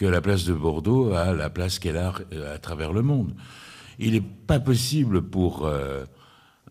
que 0.00 0.06
la 0.06 0.22
place 0.22 0.46
de 0.46 0.54
Bordeaux 0.54 1.12
a 1.12 1.34
la 1.34 1.50
place 1.50 1.78
qu'elle 1.78 1.98
a 1.98 2.14
euh, 2.32 2.54
à 2.54 2.58
travers 2.58 2.94
le 2.94 3.02
monde. 3.02 3.34
Il 3.98 4.12
n'est 4.12 4.22
pas 4.22 4.58
possible 4.58 5.20
pour 5.20 5.66
euh, 5.66 6.06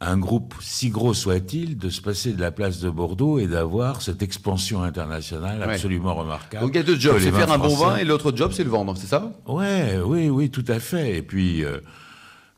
un 0.01 0.17
groupe, 0.17 0.55
si 0.61 0.89
gros 0.89 1.13
soit-il, 1.13 1.77
de 1.77 1.89
se 1.91 2.01
passer 2.01 2.33
de 2.33 2.41
la 2.41 2.49
place 2.49 2.79
de 2.79 2.89
Bordeaux 2.89 3.37
et 3.37 3.45
d'avoir 3.45 4.01
cette 4.01 4.23
expansion 4.23 4.81
internationale 4.81 5.61
absolument 5.61 6.15
remarquable. 6.15 6.65
Donc 6.65 6.73
il 6.73 6.77
y 6.77 6.79
a 6.79 6.83
deux 6.83 6.97
jobs, 6.97 7.19
c'est 7.19 7.31
faire 7.31 7.51
un 7.51 7.59
bon 7.59 7.75
vin 7.75 7.97
et 7.97 8.03
l'autre 8.03 8.35
job, 8.35 8.51
c'est 8.51 8.63
le 8.63 8.71
vendre, 8.71 8.97
c'est 8.97 9.05
ça? 9.05 9.31
Ouais, 9.45 9.99
oui, 10.03 10.29
oui, 10.29 10.49
tout 10.49 10.65
à 10.67 10.79
fait. 10.79 11.17
Et 11.17 11.21
puis, 11.21 11.63
euh, 11.63 11.81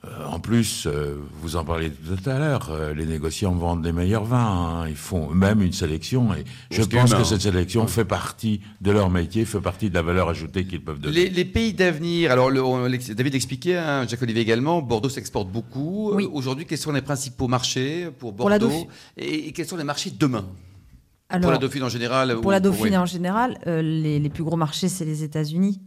euh, 0.04 0.26
en 0.26 0.40
plus, 0.40 0.88
euh, 0.88 1.16
vous 1.42 1.56
en 1.58 1.64
parliez 1.64 1.92
tout 1.92 2.28
à 2.28 2.40
l'heure, 2.40 2.70
euh, 2.72 2.92
les 2.96 3.06
négociants 3.06 3.54
vendent 3.54 3.86
les 3.86 3.92
meilleurs 3.92 4.24
vins. 4.24 4.40
Hein. 4.40 4.88
Ils 4.90 4.96
font 4.96 5.30
même 5.30 5.62
une 5.62 5.74
sélection 5.74 6.34
et 6.34 6.44
je 6.72 6.82
pense 6.82 7.14
que 7.14 7.24
cette 7.24 7.42
sélection 7.42 7.86
fait 7.86 8.06
partie 8.06 8.62
de 8.82 8.90
leur 8.90 9.12
métier, 9.12 9.46
fait 9.46 9.62
partie 9.62 9.92
de 9.92 9.94
la 9.94 10.02
valeur 10.02 10.28
ajoutée 10.28 10.66
qu'ils 10.66 10.84
peuvent 10.84 11.00
donner. 11.00 11.30
Les, 11.30 11.46
pays 11.46 11.74
d'avenir, 11.74 12.32
alors 12.32 12.52
David 12.52 13.36
expliquait, 13.36 13.78
hein, 13.78 14.08
Jacques 14.08 14.24
Olivier 14.24 14.42
également, 14.42 14.82
Bordeaux 14.82 15.10
s'exporte 15.10 15.50
beaucoup. 15.50 16.14
Aujourd'hui, 16.34 16.66
quels 16.66 16.80
sont 16.80 16.94
les 16.94 17.04
principaux 17.04 17.48
marchés 17.48 18.10
pour 18.18 18.34
Bordeaux 18.34 18.88
et, 19.18 19.52
quels 19.52 19.68
sont 19.68 19.78
les 19.78 19.84
marchés 19.84 20.12
demain? 20.18 20.46
Pour 21.42 21.52
la 21.52 21.60
Dauphine 21.60 21.84
en 21.84 21.90
général 21.90 22.38
Pour 22.42 22.52
la 22.52 22.60
Dauphine 22.60 22.98
en 22.98 23.06
général, 23.06 23.60
les, 23.68 24.20
les, 24.20 24.30
plus 24.30 24.44
gros 24.44 24.58
marchés, 24.58 24.90
c'est 24.90 25.06
les 25.06 25.24
États-Unis, 25.24 25.80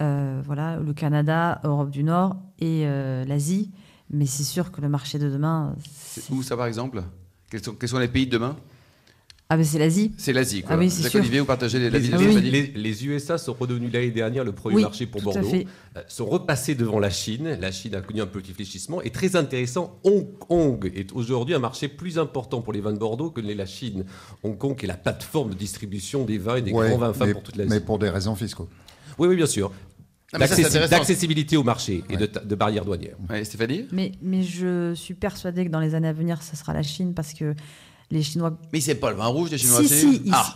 voilà, 0.00 0.76
le 0.76 0.92
Canada, 0.92 1.60
Europe 1.64 1.90
du 1.90 2.02
Nord 2.02 2.36
et 2.58 2.84
l'Asie. 3.26 3.70
Mais 4.12 4.26
c'est 4.26 4.44
sûr 4.44 4.72
que 4.72 4.80
le 4.80 4.88
marché 4.88 5.18
de 5.18 5.30
demain. 5.30 5.76
Où 6.30 6.42
ça, 6.42 6.56
par 6.56 6.66
exemple? 6.66 7.02
Quels 7.50 7.62
sont, 7.62 7.74
quels 7.74 7.88
sont 7.88 7.98
les 7.98 8.08
pays 8.08 8.26
de 8.26 8.32
demain? 8.32 8.56
Ah, 9.52 9.56
mais 9.56 9.64
c'est 9.64 9.80
l'Asie. 9.80 10.12
C'est 10.16 10.32
l'Asie, 10.32 10.62
quoi. 10.62 10.76
Ah, 10.76 10.78
oui, 10.78 10.88
Jacques 10.88 11.12
Olivier, 11.16 11.40
vous 11.40 11.46
partagez 11.46 11.80
les, 11.80 11.90
les, 11.90 12.66
les, 12.68 13.06
USA 13.06 13.36
sont 13.36 13.52
redevenus 13.52 13.92
l'année 13.92 14.12
dernière 14.12 14.44
le 14.44 14.52
premier 14.52 14.80
marché 14.80 15.06
pour 15.06 15.22
Bordeaux. 15.22 15.52
Euh, 15.52 16.02
sont 16.06 16.26
repassés 16.26 16.76
devant 16.76 17.00
la 17.00 17.10
Chine. 17.10 17.58
La 17.60 17.72
Chine 17.72 17.96
a 17.96 18.00
connu 18.00 18.20
un 18.20 18.28
petit 18.28 18.52
fléchissement. 18.52 19.02
Et 19.02 19.10
très 19.10 19.34
intéressant, 19.34 19.98
Hong 20.04 20.38
Kong 20.38 20.92
est 20.94 21.10
aujourd'hui 21.10 21.56
un 21.56 21.58
marché 21.58 21.88
plus 21.88 22.16
important 22.16 22.60
pour 22.60 22.72
les 22.72 22.80
vins 22.80 22.92
de 22.92 22.98
Bordeaux 22.98 23.30
que 23.30 23.40
la 23.40 23.66
Chine. 23.66 24.04
Hong 24.44 24.56
Kong 24.56 24.78
est 24.84 24.86
la 24.86 24.96
plateforme 24.96 25.50
de 25.50 25.56
distribution 25.56 26.24
des 26.24 26.38
vins 26.38 26.56
et 26.56 26.62
des 26.62 26.70
grands 26.70 26.96
vins 26.96 27.12
fins 27.12 27.32
pour 27.32 27.42
toute 27.42 27.56
l'Asie. 27.56 27.70
Mais 27.70 27.80
pour 27.80 27.98
des 27.98 28.08
raisons 28.08 28.36
fiscales. 28.36 28.66
Oui, 29.18 29.26
oui, 29.26 29.34
bien 29.34 29.46
sûr. 29.46 29.72
D'accessibilité 30.32 31.56
au 31.56 31.64
marché 31.64 32.04
et 32.08 32.16
de, 32.16 32.54
barrières 32.54 32.84
douanières. 32.84 33.16
Stéphanie? 33.42 33.86
Mais, 33.92 34.12
mais 34.22 34.42
je 34.42 34.94
suis 34.94 35.14
persuadée 35.14 35.64
que 35.64 35.70
dans 35.70 35.80
les 35.80 35.94
années 35.94 36.08
à 36.08 36.12
venir, 36.12 36.42
ce 36.42 36.56
sera 36.56 36.72
la 36.72 36.82
Chine 36.82 37.14
parce 37.14 37.32
que 37.32 37.54
les 38.10 38.22
Chinois. 38.22 38.56
Mais 38.72 38.80
c'est 38.80 38.94
pas 38.94 39.10
le 39.10 39.16
vin 39.16 39.26
rouge 39.26 39.50
des 39.50 39.58
Chinois. 39.58 39.82
Si, 39.82 39.88
si, 39.88 40.22
ils, 40.24 40.32
ah. 40.32 40.52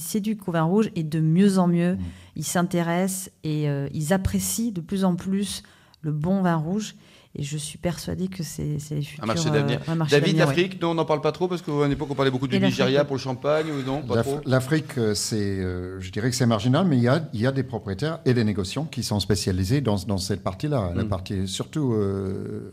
s'éduquent 0.00 0.48
au 0.48 0.52
vin 0.52 0.62
rouge 0.62 0.90
et 0.94 1.02
de 1.02 1.20
mieux 1.20 1.58
en 1.58 1.66
mieux. 1.66 1.94
Mm. 1.94 2.00
Ils 2.36 2.44
s'intéressent 2.44 3.30
et 3.44 3.68
euh, 3.68 3.88
ils 3.92 4.12
apprécient 4.12 4.72
de 4.72 4.80
plus 4.80 5.04
en 5.04 5.14
plus 5.14 5.62
le 6.02 6.12
bon 6.12 6.42
vin 6.42 6.56
rouge. 6.56 6.94
Et 7.36 7.44
je 7.44 7.56
suis 7.56 7.78
persuadée 7.78 8.26
que 8.26 8.42
c'est 8.42 8.64
les 8.64 9.02
futurs. 9.02 9.22
Un 9.22 9.26
marché 9.26 9.50
d'avenir. 9.50 9.80
Euh, 9.88 9.94
David, 10.10 10.36
l'Afrique, 10.36 10.82
non, 10.82 10.90
on 10.90 10.94
n'en 10.94 11.04
parle 11.04 11.20
pas 11.20 11.30
trop 11.30 11.46
parce 11.46 11.62
qu'à 11.62 11.70
une 11.70 11.92
époque, 11.92 12.08
on 12.10 12.14
parlait 12.16 12.30
beaucoup 12.30 12.48
du 12.48 12.58
Nigeria 12.58 13.04
pour 13.04 13.16
le 13.16 13.20
champagne 13.20 13.66
ou 13.70 13.82
non 13.82 14.02
L'Afrique, 14.46 14.98
euh, 14.98 15.14
c'est, 15.14 15.60
je 15.60 16.10
dirais 16.10 16.30
que 16.30 16.36
c'est 16.36 16.46
marginal, 16.46 16.86
mais 16.86 16.96
il 16.96 17.04
y 17.04 17.08
a, 17.08 17.28
il 17.32 17.40
y 17.40 17.46
a 17.46 17.52
des 17.52 17.62
propriétaires 17.62 18.18
et 18.24 18.34
des 18.34 18.42
négociants 18.42 18.84
qui 18.84 19.04
sont 19.04 19.20
spécialisés 19.20 19.80
dans, 19.80 19.96
dans 19.96 20.18
cette 20.18 20.42
partie-là, 20.42 20.92
la 20.94 21.04
mm. 21.04 21.08
partie 21.08 21.48
surtout 21.48 21.94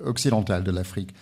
occidentale 0.03 0.63
de 0.63 0.71
l'Afrique. 0.71 1.13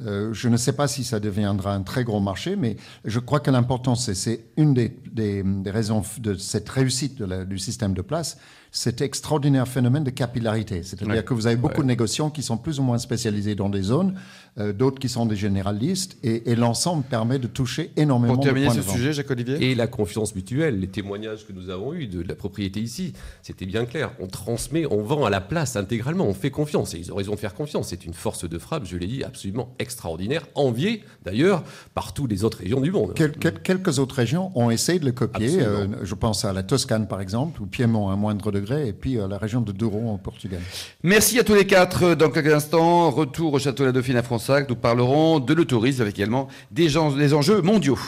Euh, 0.00 0.32
je 0.32 0.48
ne 0.48 0.56
sais 0.56 0.72
pas 0.72 0.88
si 0.88 1.04
ça 1.04 1.20
deviendra 1.20 1.72
un 1.72 1.82
très 1.82 2.02
gros 2.02 2.20
marché, 2.20 2.56
mais 2.56 2.76
je 3.04 3.20
crois 3.20 3.38
que 3.38 3.50
l'important, 3.50 3.94
c'est 3.94 4.44
une 4.56 4.74
des, 4.74 4.96
des, 5.12 5.44
raisons 5.70 6.02
de 6.18 6.34
cette 6.34 6.68
réussite 6.68 7.22
du 7.22 7.58
système 7.58 7.94
de 7.94 8.02
place, 8.02 8.36
cet 8.74 9.00
extraordinaire 9.00 9.68
phénomène 9.68 10.02
de 10.02 10.10
capillarité. 10.10 10.82
C'est-à-dire 10.82 11.24
que 11.24 11.32
vous 11.32 11.46
avez 11.46 11.54
beaucoup 11.54 11.82
de 11.82 11.86
négociants 11.86 12.28
qui 12.28 12.42
sont 12.42 12.56
plus 12.56 12.80
ou 12.80 12.82
moins 12.82 12.98
spécialisés 12.98 13.54
dans 13.54 13.68
des 13.68 13.82
zones, 13.82 14.14
euh, 14.58 14.72
d'autres 14.72 14.98
qui 14.98 15.08
sont 15.08 15.26
des 15.26 15.36
généralistes, 15.36 16.16
et, 16.24 16.56
l'ensemble 16.56 17.04
permet 17.04 17.38
de 17.38 17.46
toucher 17.46 17.92
énormément 17.96 18.34
Pour 18.34 18.42
terminer 18.42 18.68
de 18.68 18.72
ce 18.72 18.82
sujet, 18.82 19.12
Jacques-Olivier 19.12 19.70
Et 19.70 19.74
la 19.76 19.86
confiance 19.86 20.34
mutuelle, 20.34 20.80
les 20.80 20.88
témoignages 20.88 21.46
que 21.46 21.52
nous 21.52 21.70
avons 21.70 21.94
eus 21.94 22.08
de 22.08 22.20
la 22.20 22.34
propriété 22.34 22.80
ici, 22.80 23.12
c'était 23.42 23.66
bien 23.66 23.84
clair. 23.84 24.10
On 24.18 24.26
transmet, 24.26 24.86
on 24.90 25.02
vend 25.02 25.24
à 25.24 25.30
la 25.30 25.40
place 25.40 25.76
intégralement, 25.76 26.26
on 26.26 26.34
fait 26.34 26.50
confiance, 26.50 26.94
et 26.94 26.98
ils 26.98 27.12
ont 27.12 27.16
raison 27.16 27.34
de 27.34 27.38
faire 27.38 27.54
confiance. 27.54 27.88
C'est 27.90 28.04
une 28.04 28.14
force 28.14 28.48
de 28.48 28.58
frappe, 28.58 28.86
je 28.86 28.96
l'ai 28.96 29.06
dit, 29.06 29.22
absolument 29.22 29.72
extraordinaire, 29.84 30.46
enviée 30.54 31.04
d'ailleurs 31.24 31.62
par 31.94 32.12
toutes 32.12 32.30
les 32.30 32.42
autres 32.42 32.58
régions 32.58 32.80
du 32.80 32.90
monde. 32.90 33.14
quelques 33.14 33.98
autres 33.98 34.16
régions 34.16 34.50
ont 34.54 34.70
essayé 34.70 34.98
de 34.98 35.04
le 35.04 35.12
copier. 35.12 35.60
Euh, 35.60 35.86
je 36.02 36.14
pense 36.14 36.44
à 36.44 36.52
la 36.52 36.62
Toscane, 36.62 37.06
par 37.06 37.20
exemple, 37.20 37.62
ou 37.62 37.66
Piémont 37.66 38.10
à 38.10 38.16
moindre 38.16 38.50
degré 38.50 38.88
et 38.88 38.92
puis 38.92 39.18
euh, 39.18 39.28
la 39.28 39.38
région 39.38 39.60
de 39.60 39.72
Douro 39.72 40.10
en 40.10 40.18
Portugal. 40.18 40.60
Merci 41.02 41.38
à 41.38 41.44
tous 41.44 41.54
les 41.54 41.66
quatre. 41.66 42.14
Dans 42.14 42.30
quelques 42.30 42.52
instants, 42.52 43.10
retour 43.10 43.52
au 43.54 43.58
Château 43.58 43.84
de 43.84 43.88
la 43.88 43.92
Dauphine 43.92 44.16
à 44.16 44.22
Fronsac. 44.22 44.68
Nous 44.68 44.76
parlerons 44.76 45.38
de 45.38 45.54
l'autorisme 45.54 46.02
avec 46.02 46.18
également 46.18 46.48
des, 46.70 46.88
gens, 46.88 47.12
des 47.12 47.34
enjeux 47.34 47.62
mondiaux. 47.62 47.98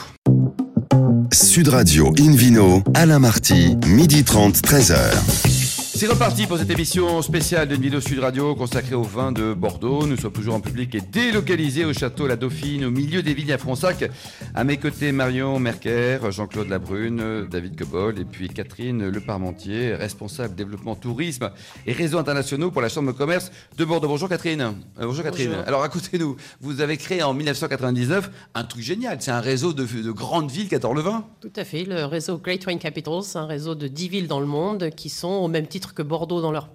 Sud 1.33 1.69
Radio 1.69 2.15
Invino, 2.19 2.83
Alain 2.95 3.19
Marty, 3.19 3.77
midi 3.87 4.25
30, 4.25 4.57
13h. 4.57 5.56
C'est 5.97 6.09
reparti 6.09 6.47
pour 6.47 6.59
cette 6.59 6.69
émission 6.69 7.23
spéciale 7.23 7.69
d'une 7.69 7.81
vidéo 7.81 8.03
Sud 8.03 8.19
Radio 8.19 8.55
consacrée 8.55 8.95
au 8.95 9.03
vin 9.03 9.33
de 9.33 9.55
Bordeaux. 9.55 10.07
Nous 10.07 10.19
sommes 10.19 10.31
toujours 10.31 10.55
en 10.55 10.61
public 10.61 10.95
et 10.95 11.01
délocalisés 11.01 11.87
au 11.87 11.95
château 11.95 12.27
La 12.27 12.37
Dauphine, 12.37 12.85
au 12.85 12.91
milieu 12.91 13.23
des 13.23 13.33
villes 13.33 13.51
à 13.51 13.57
Fronsac. 13.57 14.05
À 14.55 14.63
mes 14.63 14.77
côtés, 14.77 15.11
Marion 15.11 15.59
Merker, 15.59 16.19
Jean-Claude 16.29 16.69
Labrune, 16.69 17.47
David 17.51 17.79
Cobol 17.79 18.21
et 18.21 18.27
puis 18.27 18.51
Catherine 18.51 19.09
Leparmentier, 19.09 19.95
responsable 19.95 20.55
développement 20.55 20.97
tourisme 20.97 21.51
et 21.87 21.95
réseaux 21.95 22.19
internationaux 22.19 22.71
pour 22.71 22.83
la 22.83 22.91
Chambre 22.91 23.15
de 23.15 23.17
commerce 23.17 23.51
de 23.79 23.85
Bordeaux. 23.87 24.09
Bonjour 24.09 24.29
Catherine. 24.29 24.61
Euh, 24.61 24.73
bonjour 25.07 25.25
Catherine. 25.25 25.55
Alors 25.67 25.81
racontez-nous, 25.81 26.37
vous 26.61 26.83
avez 26.83 26.99
créé 26.99 27.23
en 27.23 27.33
1999 27.33 28.31
un 28.55 28.65
truc 28.65 28.83
génial. 28.83 29.17
C'est 29.21 29.31
un 29.31 29.41
réseau 29.41 29.73
de, 29.73 29.87
de 29.87 30.11
grandes 30.11 30.51
villes 30.51 30.69
qui 30.69 30.75
adorent 30.75 30.93
le 30.93 31.01
vin. 31.01 31.25
Tout 31.41 31.53
à 31.57 31.65
fait. 31.65 31.85
Le 31.85 32.05
réseau 32.05 32.37
Great 32.37 32.67
Wine 32.67 32.79
Capitals, 32.79 33.25
un 33.37 33.47
réseau 33.47 33.75
de 33.75 33.89
10 33.89 34.09
villes 34.11 34.29
dans 34.29 34.41
le 34.41 34.47
monde 34.47 34.91
qui 34.95 35.09
sont 35.09 35.29
au 35.29 35.49
même 35.49 35.67
titre 35.67 35.86
que 35.95 36.03
Bordeaux 36.03 36.41
dans 36.41 36.53
leur, 36.53 36.71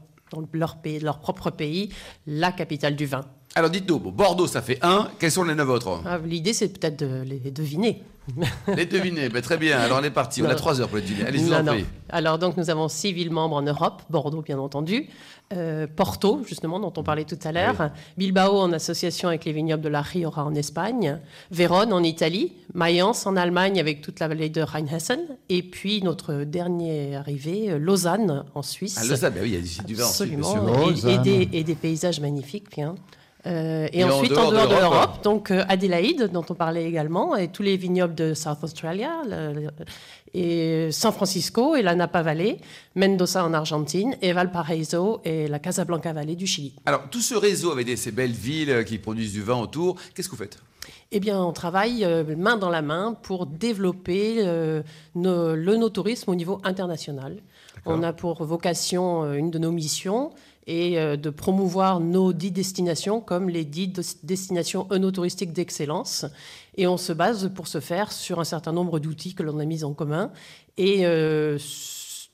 propre 1.20 1.50
pays, 1.50 1.94
la 2.26 2.52
capitale 2.52 2.96
du 2.96 3.06
vin. 3.06 3.26
Alors 3.56 3.70
dites-nous, 3.70 4.00
Bordeaux 4.00 4.48
ça 4.48 4.62
fait 4.62 4.80
un, 4.82 5.10
quels 5.20 5.32
sont 5.32 5.44
les 5.44 5.56
neuf 5.56 5.68
autres 5.68 6.02
ah, 6.06 6.18
L'idée 6.24 6.54
c'est 6.54 6.70
peut-être 6.70 7.00
de 7.00 7.22
les 7.24 7.52
deviner. 7.52 8.04
les 8.76 8.86
deviner, 8.86 9.30
ben, 9.30 9.42
très 9.42 9.58
bien, 9.58 9.80
alors 9.80 10.00
on 10.00 10.04
est 10.04 10.12
parti, 10.12 10.44
on 10.44 10.46
a 10.46 10.56
trois 10.56 10.80
heures 10.80 10.88
pour 10.88 10.98
les 10.98 11.04
deviner. 11.04 11.26
Allez-y, 11.26 11.86
Alors 12.10 12.38
donc 12.38 12.56
nous 12.56 12.70
avons 12.70 12.88
six 12.88 13.14
villes 13.14 13.32
membres 13.32 13.56
en 13.56 13.62
Europe, 13.64 14.04
Bordeaux 14.10 14.42
bien 14.42 14.60
entendu, 14.60 15.08
euh, 15.54 15.88
Porto, 15.94 16.42
justement, 16.48 16.80
dont 16.80 16.94
on 16.96 17.04
parlait 17.04 17.26
tout 17.26 17.40
à 17.44 17.52
l'heure, 17.52 17.90
Bilbao 18.18 18.60
en 18.60 18.72
association 18.74 19.28
avec 19.28 19.44
les 19.46 19.52
vignobles 19.52 19.84
de 19.84 19.90
la 19.90 20.02
Rioja 20.02 20.44
en 20.44 20.54
Espagne, 20.54 21.18
Vérone 21.50 21.92
en 21.92 22.04
Italie, 22.04 22.54
Mayence 22.74 23.26
en 23.26 23.36
Allemagne 23.36 23.80
avec 23.80 24.02
toute 24.02 24.20
la 24.20 24.28
vallée 24.28 24.50
de 24.50 24.62
Rheinhessen, 24.62 25.20
et 25.50 25.64
puis 25.64 26.02
notre 26.04 26.44
dernier 26.44 27.16
arrivé, 27.16 27.72
euh, 27.72 27.80
Lausanne 27.80 28.46
en 28.54 28.62
Suisse. 28.62 28.98
Ah, 29.02 29.06
Lausanne, 29.06 29.34
ben 29.34 29.44
oui, 29.44 29.50
il 29.50 29.56
y 29.56 29.80
a 29.80 29.84
du 29.84 29.96
vin 29.96 30.06
Absolument, 30.06 30.90
et, 30.90 31.18
des, 31.18 31.50
et, 31.52 31.64
des, 31.64 31.76
paysages 31.76 32.20
magnifiques. 32.20 32.70
Bien. 32.72 32.96
Euh, 33.48 33.88
et, 33.92 34.04
ensuite, 34.04 34.34
en 34.34 34.52
dehors, 34.52 34.68
de 34.68 34.76
l'Europe, 34.76 35.24
donc 35.24 35.52
Adélaïde, 35.52 36.30
dont 36.32 36.46
on 36.50 36.54
parlait 36.54 36.86
également, 36.86 37.36
et 37.36 37.48
tous 37.48 37.64
les 37.64 37.76
vignobles 37.76 38.14
de 38.14 38.34
South 38.34 38.60
Australia, 38.62 39.22
et 40.34 40.92
San 40.92 41.12
Francisco 41.12 41.76
et 41.76 41.82
la 41.82 41.96
Napa 41.96 42.22
Valley, 42.22 42.58
Mendoza 42.96 43.44
en 43.44 43.54
Argentine 43.54 44.16
et 44.22 44.34
Valparaiso 44.34 45.22
et 45.26 45.48
la 45.48 45.60
Casablanca 45.60 46.14
Valley 46.14 46.36
du 46.36 46.48
Chili. 46.48 46.76
Alors, 46.86 47.10
tout 47.10 47.22
ce 47.22 47.36
réseau 47.36 47.72
avec 47.72 47.98
ces 47.98 48.12
belles 48.12 48.32
villes 48.32 48.86
qui 48.86 48.98
produisent 48.98 49.34
du 49.34 49.42
vin 49.42 49.60
autour, 49.60 49.96
qu'est-ce 50.14 50.30
que 50.30 50.36
vous 50.36 50.44
faites? 50.44 50.60
Eh 51.12 51.20
bien, 51.20 51.44
on 51.44 51.52
travaille 51.52 52.06
euh, 52.06 52.24
main 52.38 52.58
dans 52.58 52.70
la 52.70 52.82
main 52.82 53.18
pour 53.22 53.46
développer 53.46 54.38
euh, 54.40 54.82
le 55.16 55.76
no-tourisme 55.76 56.32
au 56.32 56.36
niveau 56.36 56.60
international. 56.64 57.38
On 57.86 58.04
a 58.04 58.14
pour 58.14 58.44
vocation, 58.44 59.24
euh, 59.24 59.34
une 59.34 59.52
de 59.52 59.60
nos 59.60 59.72
missions, 59.72 60.32
et 60.68 60.96
de 61.18 61.30
promouvoir 61.30 62.00
nos 62.00 62.34
dix 62.34 62.52
destinations 62.52 63.20
comme 63.20 63.50
les 63.50 63.66
dix 63.66 63.92
destinations 64.24 64.88
œnotouristiques 64.92 65.54
d'excellence. 65.54 66.26
Et 66.78 66.88
on 66.88 66.98
se 66.98 67.14
base 67.14 67.52
pour 67.54 67.68
ce 67.68 67.80
faire 67.80 68.12
sur 68.12 68.40
un 68.40 68.46
certain 68.46 68.72
nombre 68.72 69.00
d'outils 69.00 69.34
que 69.34 69.44
l'on 69.44 69.60
a 69.60 69.66
mis 69.66 69.84
en 69.84 69.94
commun, 69.94 70.32
et 70.78 71.06
euh, 71.06 71.58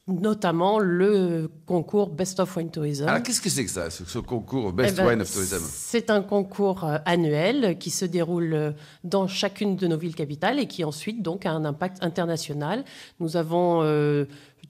notamment 0.08 0.80
le 0.80 1.50
concours 1.66 2.10
Best 2.10 2.40
of 2.40 2.56
Wine 2.56 2.70
Tourism. 2.70 3.08
Alors 3.08 3.24
qu'est-ce 3.24 3.42
que 3.42 3.50
c'est 3.50 3.66
que 3.66 3.72
ça, 3.72 3.90
ce, 3.90 4.20
concours 4.20 4.72
Best 4.72 4.94
eh 4.94 5.02
ben, 5.02 5.08
Wine 5.08 5.22
of 5.22 5.32
Tourism? 5.32 5.64
C'est 5.70 6.10
un 6.10 6.22
concours 6.22 6.84
euh, 6.84 6.98
annuel 7.06 7.78
qui 7.80 7.90
se 7.90 8.06
déroule 8.06 8.54
euh, 8.54 8.72
dans 9.04 9.28
chacune 9.28 9.76
de 9.76 9.88
nos 9.88 9.98
villes 9.98 10.16
capitales 10.16 10.60
et 10.60 10.68
qui 10.68 10.84
ensuite 10.84 11.24
donc 11.24 11.46
a 11.46 11.52
un 11.52 11.66
impact 11.66 11.98
international. 12.02 12.86
Nous 13.20 13.38
avons 13.38 13.82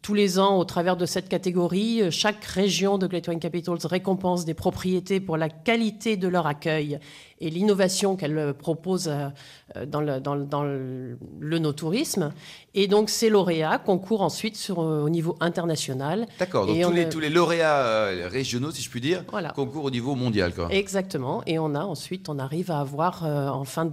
tous 0.02 0.14
les 0.14 0.40
ans, 0.40 0.58
au 0.58 0.66
travers 0.66 0.98
de 0.98 1.06
cette 1.06 1.28
catégorie, 1.30 2.12
chaque 2.12 2.44
région 2.44 2.98
de 2.98 3.08
Wine 3.08 3.40
Capitals 3.40 3.78
récompense 3.86 4.46
des 4.46 4.54
propriétés 4.54 5.20
pour 5.20 5.38
la 5.38 5.50
qualité 5.50 6.18
de 6.18 6.28
leur 6.28 6.48
accueil 6.48 7.00
et 7.40 7.50
l'innovation 7.50 8.16
qu'elle 8.16 8.54
propose 8.54 9.10
euh, 9.10 9.86
dans 9.86 10.02
le, 10.02 10.20
dans, 10.20 10.36
dans 10.36 10.64
le, 10.64 11.18
no-tourisme. 11.40 12.34
Et 12.74 12.88
donc, 12.88 13.10
ces 13.10 13.30
lauréats 13.30 13.78
concourent 13.78 14.22
ensuite 14.22 14.56
sur, 14.56 14.80
euh, 14.80 15.02
au 15.02 15.10
niveau 15.10 15.36
international. 15.40 16.26
D'accord, 16.40 16.66
donc 16.66 16.82
tous, 16.82 16.92
les, 16.92 17.10
tous, 17.10 17.20
les, 17.20 17.30
lauréats 17.30 17.78
euh, 17.78 18.28
régionaux, 18.30 18.72
si 18.72 18.82
je 18.82 18.90
puis 18.90 19.02
dire, 19.02 19.24
concourent 19.56 19.86
au 19.86 19.92
niveau 19.92 20.16
mondial. 20.16 20.54
Quoi. 20.54 20.68
Exactement. 20.72 21.44
Et 21.46 21.60
on 21.60 21.76
a 21.76 21.82
ensuite, 21.82 22.30
on 22.30 22.40
arrive 22.40 22.72
à 22.72 22.80
avoir 22.80 23.24
en 23.24 23.66
fin 23.66 23.86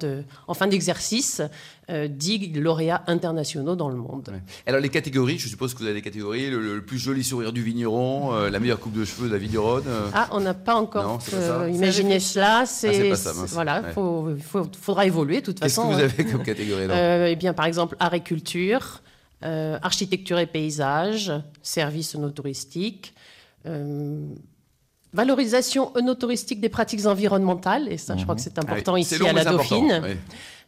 d'exercice 0.67 1.41
de, 1.41 1.84
10 1.89 2.53
lauréats 2.55 3.03
internationaux 3.07 3.77
dans 3.77 3.89
le 3.89 3.97
monde. 3.97 4.31
Alors, 4.67 4.81
les 4.81 4.89
catégories, 4.89 5.39
je 5.39 5.49
suppose 5.49 5.75
que 5.75 5.81
vous 5.81 5.85
avez 5.85 5.95
des 5.95 6.03
catégories 6.03 6.51
le, 6.51 6.77
le 6.77 6.83
plus 6.83 6.99
joli 6.99 7.23
sourire 7.23 7.53
du 7.53 7.63
vigneron, 7.63 8.33
la 8.33 8.61
meilleure 8.61 8.81
coupe 8.81 8.95
de 8.95 9.05
cheveux 9.05 9.29
de 9.29 9.33
la 9.33 9.39
vigneronne. 9.39 9.85
Ah, 10.15 10.29
on 10.33 10.41
n'a 10.41 10.55
pas 10.55 10.77
encore 10.77 11.21
imaginé 11.69 12.21
cela. 12.21 12.65
C'est 12.67 13.13
ah, 13.13 13.31
voilà, 13.49 13.83
il 13.97 14.43
faudra 14.73 15.07
évoluer 15.07 15.41
de 15.41 15.47
toute 15.47 15.61
façon. 15.61 15.83
Qu'est-ce 15.83 15.91
que 15.91 15.97
vous 15.97 16.01
hein. 16.01 16.13
avez 16.21 16.31
comme 16.31 16.43
catégorie 16.43 16.87
euh, 16.89 17.29
Eh 17.31 17.37
bien, 17.37 17.53
par 17.53 17.67
exemple, 17.67 17.97
agriculture, 18.01 19.03
euh, 19.45 19.79
architecture 19.83 20.39
et 20.39 20.47
paysage, 20.47 21.33
services 21.63 22.15
no 22.15 22.31
touristiques, 22.31 23.15
euh, 23.67 24.27
valorisation 25.13 25.93
no 26.03 26.15
touristique 26.15 26.61
des 26.61 26.69
pratiques 26.69 27.07
environnementales, 27.07 27.91
et 27.91 27.99
ça, 27.99 28.17
je 28.17 28.23
crois 28.23 28.35
que 28.35 28.41
c'est 28.41 28.59
important 28.59 28.93
mhm. 28.93 28.99
ici 28.99 29.27
à 29.27 29.33
la 29.33 29.45
Dauphine. 29.45 30.03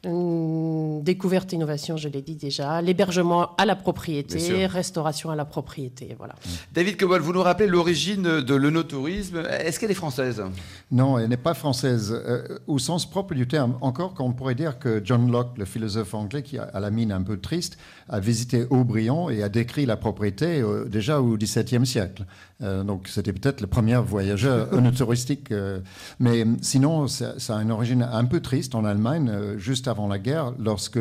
Découverte, 0.04 1.52
innovation, 1.52 1.96
je 1.96 2.08
l'ai 2.08 2.22
dit 2.22 2.36
déjà, 2.36 2.80
l'hébergement 2.82 3.54
à 3.56 3.64
la 3.64 3.76
propriété, 3.76 4.66
restauration 4.66 5.30
à 5.30 5.36
la 5.36 5.44
propriété. 5.44 6.14
Voilà. 6.18 6.34
David 6.72 6.96
Cobol, 6.96 7.20
vous 7.20 7.32
nous 7.32 7.42
rappelez 7.42 7.68
l'origine 7.68 8.40
de 8.40 8.54
l'onotourisme. 8.54 9.42
Est-ce 9.50 9.80
qu'elle 9.80 9.90
est 9.90 9.94
française? 9.94 10.42
Non, 10.90 11.18
elle 11.18 11.28
n'est 11.28 11.36
pas 11.36 11.54
française. 11.54 12.12
Euh, 12.12 12.58
au 12.66 12.78
sens 12.78 13.08
propre 13.08 13.34
du 13.34 13.46
terme, 13.46 13.76
encore 13.80 14.14
qu'on 14.14 14.32
pourrait 14.32 14.54
dire 14.54 14.78
que 14.78 15.00
John 15.04 15.30
Locke, 15.30 15.58
le 15.58 15.64
philosophe 15.64 16.14
anglais 16.14 16.42
qui 16.42 16.58
a 16.58 16.78
la 16.78 16.90
mine 16.90 17.12
un 17.12 17.22
peu 17.22 17.38
triste, 17.38 17.78
a 18.08 18.20
visité 18.20 18.66
Aubryon 18.70 19.30
et 19.30 19.42
a 19.42 19.48
décrit 19.48 19.86
la 19.86 19.96
propriété 19.96 20.60
euh, 20.60 20.84
déjà 20.84 21.20
au 21.20 21.36
XVIIe 21.36 21.86
siècle. 21.86 22.24
Euh, 22.62 22.84
donc 22.84 23.08
c'était 23.08 23.32
peut-être 23.32 23.60
le 23.60 23.66
premier 23.66 23.96
voyageur 23.96 24.68
onotouristique. 24.72 25.52
mais 26.20 26.44
sinon, 26.62 27.08
ça, 27.08 27.38
ça, 27.38 27.58
a 27.58 27.62
une 27.62 27.72
origine 27.72 28.02
un 28.02 28.24
peu 28.24 28.40
triste 28.40 28.74
en 28.74 28.84
Allemagne, 28.84 29.56
juste 29.56 29.85
avant 29.88 30.08
la 30.08 30.18
guerre, 30.18 30.52
lorsque 30.58 30.98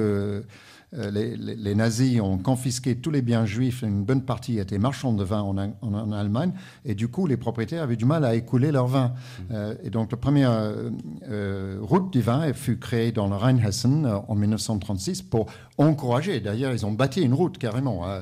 euh, 0.97 1.11
les, 1.11 1.75
nazis 1.75 2.21
ont 2.21 2.37
confisqué 2.37 2.95
tous 2.95 3.11
les 3.11 3.21
biens 3.21 3.45
juifs, 3.45 3.81
une 3.81 4.03
bonne 4.03 4.21
partie 4.21 4.59
étaient 4.59 4.77
marchands 4.77 5.13
de 5.13 5.23
vin 5.23 5.41
en, 5.41 6.11
Allemagne, 6.11 6.53
et 6.85 6.95
du 6.95 7.07
coup, 7.07 7.27
les 7.27 7.37
propriétaires 7.37 7.83
avaient 7.83 7.95
du 7.95 8.05
mal 8.05 8.23
à 8.23 8.35
écouler 8.35 8.71
leur 8.71 8.87
vin. 8.87 9.13
Euh, 9.51 9.75
et 9.83 9.89
donc, 9.89 10.11
la 10.11 10.17
première 10.17 10.51
euh, 10.51 11.79
route 11.81 12.11
du 12.13 12.21
vin 12.21 12.53
fut 12.53 12.77
créée 12.77 13.11
dans 13.11 13.27
le 13.27 13.35
Rheinhessen 13.35 14.05
en 14.27 14.35
1936 14.35 15.23
pour 15.23 15.47
encourager. 15.77 16.39
D'ailleurs, 16.39 16.71
ils 16.71 16.85
ont 16.85 16.91
bâti 16.91 17.21
une 17.21 17.33
route 17.33 17.57
carrément 17.57 18.05
à, 18.05 18.19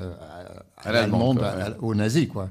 aux 1.81 1.95
nazis, 1.95 2.27
quoi. 2.27 2.49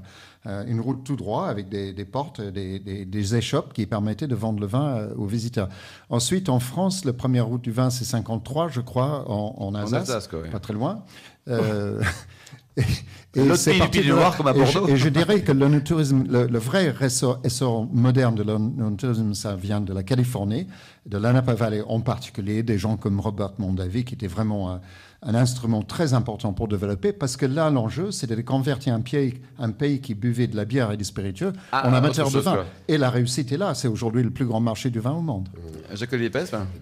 Euh, 0.49 0.65
une 0.67 0.81
route 0.81 1.05
tout 1.05 1.15
droit 1.15 1.47
avec 1.47 1.69
des, 1.69 2.05
portes, 2.05 2.41
des, 2.41 2.81
des, 2.81 3.35
échoppes 3.37 3.73
qui 3.73 3.87
permettaient 3.87 4.27
de 4.27 4.35
vendre 4.35 4.59
le 4.59 4.67
vin 4.67 4.97
euh, 4.97 5.15
aux 5.15 5.27
visiteurs. 5.27 5.69
Ensuite, 6.11 6.49
en 6.49 6.59
France, 6.59 7.05
la 7.05 7.13
première 7.13 7.47
route 7.47 7.63
du 7.63 7.71
vin, 7.71 7.91
c'est 7.91 8.05
53, 8.05 8.69
je 8.69 8.81
crois, 8.81 9.31
en, 9.31 9.73
Alsace, 9.77 10.29
pas 10.51 10.59
très 10.59 10.73
loin. 10.73 11.05
Euh, 11.47 12.03
et, 12.77 13.55
c'est 13.55 13.79
parti 13.79 14.01
comme 14.37 14.49
à 14.49 14.53
Bordeaux. 14.53 14.89
Et 14.89 14.97
je, 14.97 15.09
dirais 15.09 15.43
que 15.43 15.53
le, 15.53 15.69
le, 15.69 16.59
vrai 16.59 16.93
essor, 17.01 17.89
moderne 17.93 18.35
de 18.35 18.43
l'onotourisme, 18.43 19.35
ça 19.35 19.55
vient 19.55 19.81
de 19.81 19.93
la 19.95 20.03
Californie, 20.03 20.67
de 21.07 21.19
l'Anapa 21.19 21.55
Valley 21.55 21.85
en 21.87 22.01
particulier, 22.01 22.65
des 22.65 22.79
gens 22.79 22.97
comme 22.97 23.21
Robert 23.21 23.53
Mondavi, 23.59 24.05
qui 24.05 24.15
était 24.15 24.27
vraiment 24.27 24.81
un 25.25 25.35
instrument 25.35 25.83
très 25.83 26.15
important 26.15 26.53
pour 26.53 26.67
développer, 26.67 27.13
parce 27.13 27.37
que 27.37 27.47
là, 27.47 27.71
l'enjeu, 27.71 28.11
c'est 28.11 28.27
de 28.27 28.41
convertir 28.43 28.95
un 28.95 29.01
pays, 29.01 29.35
un 29.59 29.71
pays 29.71 30.01
qui 30.01 30.15
buvait 30.15 30.49
de 30.49 30.57
la 30.57 30.65
bière 30.65 30.91
et 30.91 30.97
des 30.97 31.05
spiritueux 31.05 31.53
ah, 31.71 31.89
en 31.89 31.93
amateur 31.93 32.31
de 32.31 32.41
vin. 32.41 32.65
Et 32.89 32.99
la 32.99 33.09
réussite 33.09 33.53
est 33.53 33.57
là. 33.57 33.75
C'est 33.75 33.89
aujourd'hui 33.89 34.23
le 34.23 34.31
plus 34.31 34.47
grand 34.47 34.61
marché 34.61 34.91
du 34.91 34.99
vin 34.99 35.13
au 35.13 35.21
monde. 35.21 35.49
Euh, 35.57 35.97
Jacques 35.97 36.13
Olivier 36.13 36.31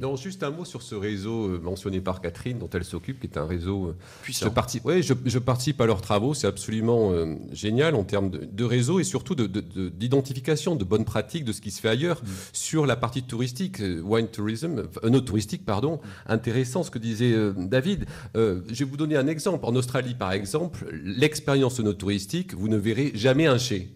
Non, 0.00 0.16
juste 0.16 0.42
un 0.42 0.50
mot 0.50 0.64
sur 0.64 0.80
ce 0.82 0.94
réseau 0.94 1.48
euh, 1.48 1.60
mentionné 1.62 2.00
par 2.00 2.20
Catherine, 2.20 2.58
dont 2.58 2.70
elle 2.72 2.84
s'occupe, 2.84 3.20
qui 3.20 3.26
est 3.26 3.36
un 3.36 3.46
réseau 3.46 3.88
euh, 3.88 3.96
puissant. 4.22 4.46
Je, 4.46 4.50
participe, 4.50 4.84
ouais, 4.86 5.02
je, 5.02 5.38
participe 5.38 5.80
à 5.80 5.86
leurs 5.86 6.00
travaux. 6.00 6.32
C'est 6.32 6.46
absolument 6.46 7.12
génial 7.52 7.94
en 7.94 8.04
termes 8.04 8.30
de, 8.30 8.64
réseau 8.64 9.00
et 9.00 9.04
surtout 9.04 9.34
d'identification 9.34 10.74
de, 10.74 10.80
de, 10.80 10.84
bonnes 10.84 11.04
pratiques 11.04 11.44
de 11.44 11.52
ce 11.52 11.60
qui 11.60 11.70
se 11.70 11.80
fait 11.80 11.88
ailleurs 11.88 12.22
mm. 12.22 12.28
sur 12.52 12.86
la 12.86 12.96
partie 12.96 13.22
touristique, 13.22 13.82
wine 14.02 14.28
tourism, 14.28 14.84
no 15.02 15.20
touristique, 15.20 15.64
pardon. 15.64 16.00
Intéressant 16.26 16.82
ce 16.82 16.90
que 16.90 16.98
disait 16.98 17.34
David. 17.56 18.06
Euh, 18.36 18.60
je 18.68 18.84
vais 18.84 18.90
vous 18.90 18.96
donner 18.96 19.16
un 19.16 19.26
exemple. 19.26 19.64
En 19.64 19.74
Australie, 19.74 20.14
par 20.14 20.32
exemple, 20.32 20.86
l'expérience 21.02 21.80
touristique, 21.98 22.54
vous 22.54 22.68
ne 22.68 22.76
verrez 22.76 23.12
jamais 23.14 23.46
un 23.46 23.58
chai. 23.58 23.88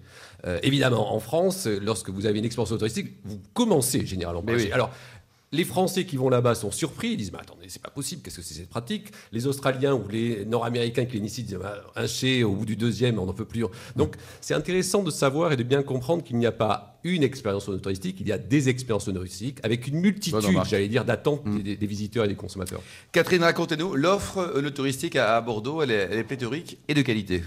Euh, 0.46 0.58
évidemment, 0.62 1.14
en 1.14 1.20
France, 1.20 1.66
lorsque 1.66 2.10
vous 2.10 2.26
avez 2.26 2.38
une 2.38 2.44
expérience 2.44 2.76
touristique, 2.76 3.14
vous 3.24 3.40
commencez 3.54 4.04
généralement 4.04 4.42
par 4.42 4.56
Alors, 4.72 4.90
les 5.54 5.64
Français 5.64 6.04
qui 6.04 6.16
vont 6.16 6.28
là-bas 6.28 6.54
sont 6.54 6.70
surpris, 6.70 7.10
ils 7.10 7.16
disent 7.16 7.32
mais 7.32 7.38
attendez, 7.38 7.66
c'est 7.68 7.82
pas 7.82 7.90
possible, 7.90 8.22
qu'est-ce 8.22 8.36
que 8.36 8.42
c'est 8.42 8.54
cette 8.54 8.68
pratique? 8.68 9.08
Les 9.32 9.46
Australiens 9.46 9.94
ou 9.94 10.06
les 10.08 10.44
Nord-Américains 10.44 11.04
qui 11.04 11.16
l'initient 11.16 11.44
disent 11.44 11.58
bah, 11.60 11.76
un 11.94 12.06
chai 12.06 12.42
au 12.42 12.52
bout 12.52 12.66
du 12.66 12.76
deuxième, 12.76 13.18
on 13.18 13.26
n'en 13.26 13.32
peut 13.32 13.44
plus. 13.44 13.64
Donc 13.96 14.16
c'est 14.40 14.54
intéressant 14.54 15.02
de 15.02 15.10
savoir 15.10 15.52
et 15.52 15.56
de 15.56 15.62
bien 15.62 15.82
comprendre 15.82 16.22
qu'il 16.22 16.36
n'y 16.36 16.46
a 16.46 16.52
pas 16.52 16.98
une 17.04 17.22
expérience 17.22 17.66
touristique, 17.66 18.16
il 18.20 18.28
y 18.28 18.32
a 18.32 18.38
des 18.38 18.68
expériences 18.68 19.04
touristiques 19.04 19.58
avec 19.62 19.86
une 19.86 20.00
multitude, 20.00 20.40
j'allais 20.66 20.88
dire, 20.88 21.04
d'attentes 21.04 21.44
mm. 21.44 21.62
des, 21.62 21.86
visiteurs 21.86 22.24
et 22.24 22.28
des 22.28 22.34
consommateurs. 22.34 22.82
Catherine, 23.12 23.42
racontez-nous, 23.42 23.94
l'offre 23.94 24.60
touristique 24.70 25.16
à 25.16 25.40
Bordeaux, 25.40 25.82
elle 25.82 25.90
est, 25.90 26.08
elle 26.10 26.18
est 26.18 26.24
pléthorique 26.24 26.78
et 26.88 26.94
de 26.94 27.02
qualité 27.02 27.42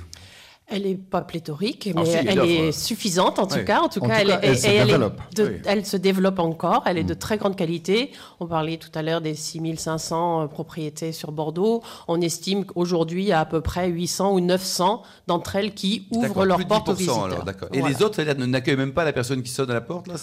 elle 0.69 0.83
n'est 0.83 0.95
pas 0.95 1.21
pléthorique, 1.21 1.89
mais 1.95 2.09
elle 2.09 2.39
est 2.39 2.71
suffisante 2.73 3.39
en 3.39 3.47
tout 3.47 3.63
cas. 3.63 3.79
En 3.79 3.87
tout 3.87 4.01
cas, 4.01 4.19
elle, 4.19 5.85
se 5.85 5.97
développe 5.97 6.39
encore. 6.39 6.83
Elle 6.85 6.97
est 6.97 7.05
de 7.05 7.13
mm. 7.13 7.17
très 7.17 7.37
grande 7.37 7.55
qualité. 7.55 8.11
On 8.41 8.47
parlait 8.47 8.75
tout 8.75 8.89
à 8.93 9.01
l'heure 9.01 9.21
des 9.21 9.33
6500 9.33 10.43
euh, 10.43 10.47
propriétés 10.47 11.13
sur 11.13 11.31
Bordeaux. 11.31 11.81
On 12.09 12.19
estime 12.19 12.65
qu'aujourd'hui, 12.65 13.23
il 13.23 13.27
y 13.27 13.31
a 13.31 13.39
à 13.39 13.45
peu 13.45 13.61
près 13.61 13.87
800 13.87 14.33
ou 14.33 14.41
900 14.41 15.03
d'entre 15.27 15.55
elles 15.55 15.73
qui 15.73 16.07
ouvrent 16.11 16.43
leurs 16.43 16.65
portes 16.67 16.89
aux 16.89 16.93
visiteurs. 16.93 17.45
Et 17.71 17.81
les 17.81 18.03
autres, 18.03 18.21
n'accueillent 18.21 18.75
même 18.75 18.93
pas 18.93 19.05
la 19.05 19.13
personne 19.13 19.41
qui 19.43 19.51
sonne 19.51 19.71
à 19.71 19.73
la 19.73 19.81
porte 19.81 20.07
là, 20.07 20.15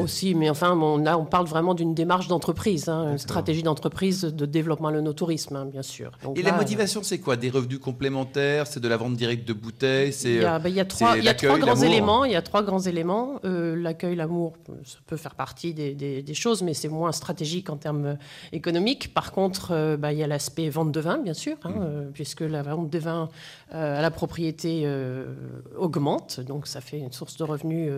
Aussi, 0.00 0.34
mais 0.34 0.50
enfin, 0.50 0.76
on, 0.76 0.98
là, 0.98 1.16
on 1.16 1.24
parle 1.24 1.46
vraiment 1.46 1.74
d'une 1.74 1.94
démarche 1.94 2.26
d'entreprise, 2.26 2.88
hein, 2.88 3.12
une 3.12 3.18
stratégie 3.18 3.62
d'entreprise 3.62 4.22
de 4.22 4.46
développement 4.46 4.90
de 4.90 5.00
nos 5.00 5.12
tourisme, 5.12 5.54
hein, 5.54 5.66
bien 5.66 5.82
sûr. 5.82 6.10
et 6.34 6.42
la 6.42 6.52
motivation, 6.52 7.02
c'est 7.04 7.18
quoi? 7.18 7.36
Des 7.36 7.50
revenus 7.50 7.78
complémentaires 7.78 8.66
C'est 8.66 8.80
de 8.80 8.88
la 8.88 8.96
vente 8.96 9.14
directe 9.14 9.46
de 9.46 9.52
bouteilles? 9.52 9.91
Il 10.24 10.34
y 10.34 10.44
a, 10.44 10.58
bah, 10.58 10.68
il 10.68 10.74
y 10.74 10.80
a 10.80 10.84
trois, 10.84 11.16
il 11.16 11.24
y 11.24 11.28
a 11.28 11.34
trois 11.34 11.58
grands 11.58 11.80
éléments. 11.80 12.24
Il 12.24 12.32
y 12.32 12.36
a 12.36 12.42
trois 12.42 12.62
grands 12.62 12.80
éléments. 12.80 13.40
Euh, 13.44 13.76
l'accueil, 13.76 14.16
l'amour, 14.16 14.54
ça 14.84 14.98
peut 15.06 15.16
faire 15.16 15.34
partie 15.34 15.74
des, 15.74 15.94
des, 15.94 16.34
choses, 16.34 16.62
mais 16.62 16.74
c'est 16.74 16.88
moins 16.88 17.12
stratégique 17.12 17.70
en 17.70 17.76
termes 17.76 18.06
euh, 18.06 18.14
économiques. 18.52 19.14
Par 19.14 19.32
contre, 19.32 19.72
euh, 19.72 19.96
bah, 19.96 20.12
il 20.12 20.18
y 20.18 20.22
a 20.22 20.26
l'aspect 20.26 20.68
vente 20.68 20.92
de 20.92 21.00
vin, 21.00 21.18
bien 21.18 21.34
sûr, 21.34 21.56
hein, 21.64 21.70
mm. 21.70 22.12
puisque 22.12 22.40
la 22.40 22.62
vente 22.62 22.90
de 22.90 22.98
vin 22.98 23.28
à 23.70 24.02
la 24.02 24.10
propriété 24.10 24.86
augmente, 25.78 26.40
donc 26.40 26.66
ça 26.66 26.82
fait 26.82 26.98
une 26.98 27.12
source 27.12 27.38
de 27.38 27.44
revenus 27.44 27.90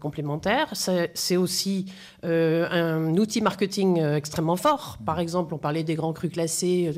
complémentaire. 0.00 0.72
C'est 0.72 1.36
aussi 1.36 1.92
un 2.22 3.14
outil 3.18 3.42
marketing 3.42 4.02
extrêmement 4.02 4.56
fort. 4.56 4.96
Par 5.04 5.20
exemple, 5.20 5.52
on 5.52 5.58
parlait 5.58 5.84
des 5.84 5.96
grands 5.96 6.14
crus 6.14 6.32
classés 6.32 6.90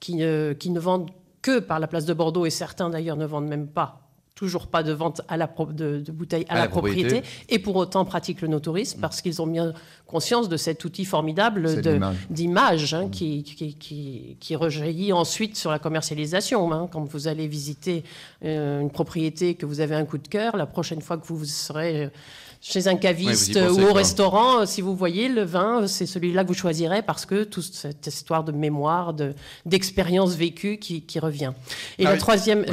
qui, 0.00 0.22
qui 0.58 0.70
ne 0.70 0.80
vendent 0.80 1.10
que 1.46 1.60
par 1.60 1.78
la 1.78 1.86
place 1.86 2.06
de 2.06 2.12
Bordeaux, 2.12 2.44
et 2.44 2.50
certains 2.50 2.90
d'ailleurs 2.90 3.16
ne 3.16 3.24
vendent 3.24 3.46
même 3.46 3.68
pas 3.68 4.00
toujours 4.34 4.66
pas 4.66 4.82
de 4.82 4.92
vente 4.92 5.22
à 5.28 5.38
la 5.38 5.48
de, 5.70 6.04
bouteilles 6.10 6.44
à, 6.50 6.58
la, 6.58 6.68
propriété. 6.68 7.22
et 7.48 7.58
pour 7.58 7.74
autant 7.76 8.04
pratiquent 8.04 8.42
le 8.42 8.48
no-tourisme 8.48 9.00
parce 9.00 9.22
qu'ils 9.22 9.40
ont 9.40 9.46
bien 9.46 9.72
conscience 10.06 10.50
de 10.50 10.58
cet 10.58 10.84
outil 10.84 11.06
formidable 11.06 11.80
d'image 12.28 12.92
hein, 12.92 13.06
mm. 13.06 13.10
qui, 13.10 13.42
qui, 13.44 14.36
qui, 14.38 14.56
rejaillit 14.56 15.14
ensuite 15.14 15.56
sur 15.56 15.70
la 15.70 15.78
commercialisation. 15.78 16.70
Hein. 16.70 16.86
Quand 16.92 17.04
vous 17.04 17.28
allez 17.28 17.48
visiter 17.48 18.04
euh, 18.44 18.80
une 18.80 18.90
propriété 18.90 19.54
que 19.54 19.64
vous 19.64 19.80
avez 19.80 19.94
un 19.94 20.04
coup 20.04 20.18
de 20.18 20.28
cœur, 20.28 20.58
la 20.58 20.66
prochaine 20.66 21.00
fois 21.00 21.16
que 21.16 21.26
vous 21.26 21.46
serez 21.46 22.10
chez 22.60 22.88
un 22.88 22.96
caviste 22.96 23.56
ou 23.56 23.80
au 23.80 23.92
restaurant, 23.92 24.60
euh, 24.60 24.66
si 24.66 24.80
vous 24.80 24.94
voyez 24.94 25.28
le 25.28 25.42
vin, 25.42 25.82
euh, 25.82 25.86
c'est 25.86 26.06
celui-là 26.06 26.42
que 26.42 26.48
vous 26.48 26.54
choisirez 26.54 27.02
parce 27.02 27.26
que 27.26 27.44
toute 27.44 27.64
cette 27.64 28.06
histoire 28.06 28.44
de 28.44 28.52
mémoire, 28.52 29.14
d'expérience 29.64 30.34
vécue 30.34 30.78
qui, 30.78 31.18
revient. 31.18 31.52
Et 31.98 32.06
ah 32.06 32.10
la, 32.10 32.18
troisième, 32.18 32.66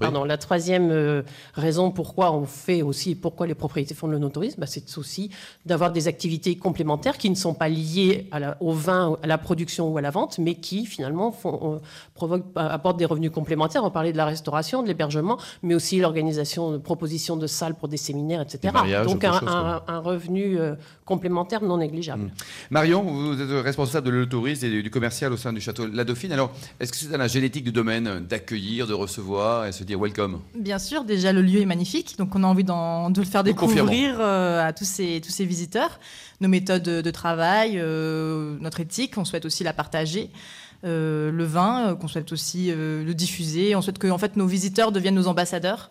pardon, 0.00 0.24
la 0.24 0.38
troisième 0.38 0.90
euh, 0.90 1.22
raison 1.52 1.90
pourquoi 1.90 2.32
on 2.32 2.46
fait 2.46 2.80
aussi, 2.80 3.14
pourquoi 3.14 3.46
les 3.46 3.54
propriétés 3.54 3.94
font 3.94 4.06
le 4.06 4.18
no-tourisme, 4.18 4.58
bah, 4.58 4.66
c'est 4.66 4.96
aussi 4.96 5.30
d'avoir 5.66 5.92
des 5.92 6.08
activités 6.08 6.56
complémentaires 6.56 7.18
qui 7.18 7.28
ne 7.28 7.34
sont 7.34 7.52
pas 7.52 7.68
liées 7.68 8.30
au 8.60 8.72
vin, 8.72 9.18
à 9.22 9.26
la 9.26 9.36
production 9.36 9.88
ou 9.90 9.98
à 9.98 10.00
la 10.00 10.10
vente, 10.10 10.38
mais 10.38 10.54
qui 10.54 10.86
finalement 10.86 11.30
font, 11.30 11.80
provoquent, 12.14 12.46
apportent 12.56 12.96
des 12.96 13.04
revenus 13.04 13.30
complémentaires. 13.30 13.84
On 13.84 13.90
parlait 13.90 14.12
de 14.12 14.16
la 14.16 14.24
restauration, 14.24 14.82
de 14.82 14.88
l'hébergement, 14.88 15.38
mais 15.62 15.74
aussi 15.74 15.98
l'organisation 15.98 16.72
de 16.72 16.78
propositions 16.78 17.36
de 17.36 17.46
salles 17.46 17.74
pour 17.74 17.88
des 17.88 17.98
séminaires, 17.98 18.40
etc. 18.40 18.74
Donc 19.04 19.24
un, 19.24 19.39
revenu 19.46 20.58
euh, 20.58 20.74
complémentaire 21.04 21.62
non 21.62 21.78
négligeable. 21.78 22.24
Hmm. 22.24 22.30
Marion, 22.70 23.02
vous 23.02 23.40
êtes 23.40 23.64
responsable 23.64 24.06
de 24.06 24.12
l'autorisme 24.12 24.66
et 24.66 24.82
du 24.82 24.90
commercial 24.90 25.32
au 25.32 25.36
sein 25.36 25.52
du 25.52 25.60
château 25.60 25.86
La 25.86 26.04
Dauphine. 26.04 26.32
Alors, 26.32 26.52
est-ce 26.78 26.92
que 26.92 26.98
c'est 26.98 27.08
dans 27.08 27.18
la 27.18 27.28
génétique 27.28 27.64
du 27.64 27.72
domaine 27.72 28.26
d'accueillir, 28.26 28.86
de 28.86 28.94
recevoir 28.94 29.66
et 29.66 29.72
se 29.72 29.84
dire 29.84 30.00
welcome? 30.00 30.40
Bien 30.54 30.78
sûr, 30.78 31.04
déjà 31.04 31.32
le 31.32 31.42
lieu 31.42 31.60
est 31.60 31.66
magnifique, 31.66 32.16
donc 32.18 32.34
on 32.34 32.42
a 32.44 32.46
envie 32.46 32.64
de 32.64 33.20
le 33.20 33.26
faire 33.26 33.44
découvrir 33.44 34.16
euh, 34.20 34.66
à 34.66 34.72
tous 34.72 34.84
ces, 34.84 35.20
tous 35.24 35.32
ces 35.32 35.44
visiteurs. 35.44 35.98
Nos 36.40 36.48
méthodes 36.48 36.82
de 36.82 37.10
travail, 37.10 37.74
euh, 37.76 38.56
notre 38.60 38.80
éthique, 38.80 39.18
on 39.18 39.24
souhaite 39.24 39.44
aussi 39.44 39.64
la 39.64 39.72
partager. 39.72 40.30
le 40.82 41.44
vin, 41.44 41.94
qu'on 42.00 42.08
souhaite 42.08 42.32
aussi 42.32 42.72
le 42.72 43.12
diffuser. 43.12 43.76
On 43.76 43.82
souhaite 43.82 43.98
que 43.98 44.08
en 44.08 44.18
fait, 44.18 44.36
nos 44.36 44.46
visiteurs 44.46 44.92
deviennent 44.92 45.14
nos 45.14 45.28
ambassadeurs. 45.28 45.90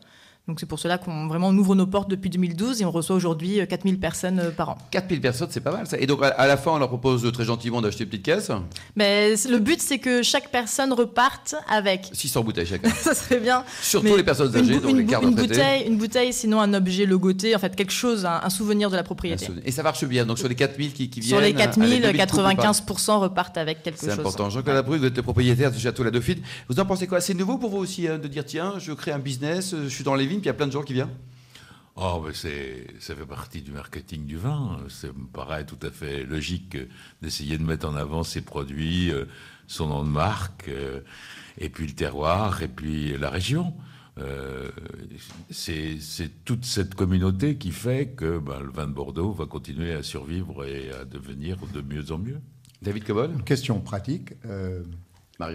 Donc 0.49 0.59
c'est 0.59 0.65
pour 0.65 0.79
cela 0.79 0.97
qu'on 0.97 1.27
vraiment 1.27 1.49
ouvre 1.49 1.75
nos 1.75 1.85
portes 1.85 2.09
depuis 2.09 2.31
2012 2.31 2.81
et 2.81 2.85
on 2.85 2.89
reçoit 2.89 3.15
aujourd'hui 3.15 3.59
4000 3.69 3.93
euh, 3.93 3.97
personnes 3.99 4.39
euh, 4.39 4.49
par 4.49 4.69
an. 4.69 4.77
4000 4.89 5.21
personnes, 5.21 5.47
c'est 5.51 5.59
pas 5.59 5.71
mal 5.71 5.85
ça. 5.85 5.99
Et 5.99 6.07
donc 6.07 6.21
à 6.23 6.47
la 6.47 6.57
fin, 6.57 6.71
on 6.71 6.79
leur 6.79 6.88
propose 6.88 7.31
très 7.31 7.45
gentiment 7.45 7.83
d'acheter 7.83 8.05
une 8.05 8.09
petite 8.09 8.25
caisse 8.25 8.49
Mais 8.95 9.35
le 9.47 9.59
but, 9.59 9.79
c'est 9.79 9.99
que 9.99 10.23
chaque 10.23 10.49
personne 10.49 10.91
reparte 10.91 11.53
avec 11.69 12.09
600 12.13 12.43
bouteilles 12.43 12.65
chacun. 12.65 12.89
ça 12.99 13.13
serait 13.13 13.39
bien. 13.39 13.63
Surtout 13.79 14.17
les 14.17 14.23
personnes 14.23 14.55
âgées, 14.55 14.73
une, 14.73 14.79
dont 14.79 14.91
les 14.91 15.05
cartes 15.05 15.23
une 15.23 15.35
bouteille, 15.35 15.85
une 15.85 15.97
bouteille, 15.99 16.33
sinon 16.33 16.59
un 16.62 16.73
objet 16.73 17.05
logoté, 17.05 17.55
en 17.55 17.59
fait 17.59 17.75
quelque 17.75 17.93
chose, 17.93 18.25
un, 18.25 18.49
souvenir 18.49 18.89
de 18.89 18.95
la 18.95 19.03
propriété. 19.03 19.49
Et 19.65 19.71
ça 19.71 19.83
marche 19.83 20.03
bien. 20.05 20.25
Donc 20.25 20.39
sur 20.39 20.47
les 20.47 20.55
4000 20.55 20.93
qui, 20.93 21.12
qui 21.12 21.19
viennent. 21.19 21.38
Sur 21.38 21.41
les 21.41 21.53
4000, 21.53 22.01
95% 22.05 23.19
repartent 23.19 23.59
avec 23.59 23.83
quelque 23.83 23.99
chose. 23.99 24.09
C'est 24.09 24.19
important. 24.19 24.49
Jean-Claude 24.49 24.83
vous 24.88 25.05
êtes 25.05 25.15
le 25.15 25.21
propriétaire 25.21 25.71
du 25.71 25.77
château 25.77 26.03
La 26.03 26.09
Dauphine. 26.09 26.39
Vous 26.69 26.79
en 26.79 26.85
pensez 26.85 27.05
quoi? 27.05 27.21
C'est 27.21 27.35
nouveau 27.35 27.59
pour 27.59 27.69
vous 27.69 27.77
aussi 27.77 28.07
hein, 28.07 28.17
de 28.17 28.27
dire 28.27 28.45
tiens, 28.45 28.73
je 28.79 28.93
crée 28.93 29.12
un 29.12 29.19
business, 29.19 29.75
je 29.83 29.89
suis 29.89 30.03
dans 30.03 30.15
les 30.15 30.25
vignes, 30.25 30.38
puis 30.39 30.45
il 30.45 30.47
y 30.47 30.49
a 30.49 30.54
plein 30.54 30.67
de 30.67 30.71
gens 30.71 30.84
qui 30.84 30.93
viennent 30.93 31.15
Oh, 32.02 32.23
mais 32.25 32.34
ça 32.34 33.15
fait 33.15 33.25
partie 33.25 33.62
du 33.62 33.71
marketing 33.71 34.25
du 34.25 34.38
vin. 34.38 34.80
Ça 34.88 35.08
me 35.08 35.28
paraît 35.28 35.65
tout 35.65 35.80
à 35.86 35.91
fait 35.91 36.23
logique 36.23 36.78
d'essayer 37.21 37.58
de 37.58 37.63
mettre 37.63 37.89
en 37.89 37.95
avant 37.95 38.23
ses 38.23 38.41
produits, 38.41 39.12
euh, 39.12 39.25
son 39.67 39.88
nom 39.88 40.04
de 40.06 40.10
marque, 40.10 40.69
euh, 40.69 41.02
et 41.58 41.67
puis 41.67 41.88
le 41.88 41.93
terroir, 41.93 42.63
et 42.63 42.69
puis 42.69 43.17
la 43.17 43.30
région. 43.30 43.73
Euh, 44.17 44.69
c'est 45.49 45.99
toute 46.45 46.63
cette 46.63 46.95
communauté 46.95 47.58
qui 47.58 47.71
fait 47.71 48.08
que 48.08 48.39
ben, 48.39 48.62
le 48.62 48.71
vin 48.71 48.88
de 48.88 48.93
Bordeaux 48.93 49.34
va 49.34 49.45
continuer 49.45 49.93
à 49.93 50.02
survivre 50.02 50.65
et 50.65 50.91
à 50.91 51.04
devenir 51.04 51.58
de 51.73 51.82
mieux 51.82 52.13
en 52.13 52.17
mieux. 52.17 52.39
David 52.82 53.04
Cobol? 53.04 53.43
Question 53.43 53.82
pratique. 53.82 54.36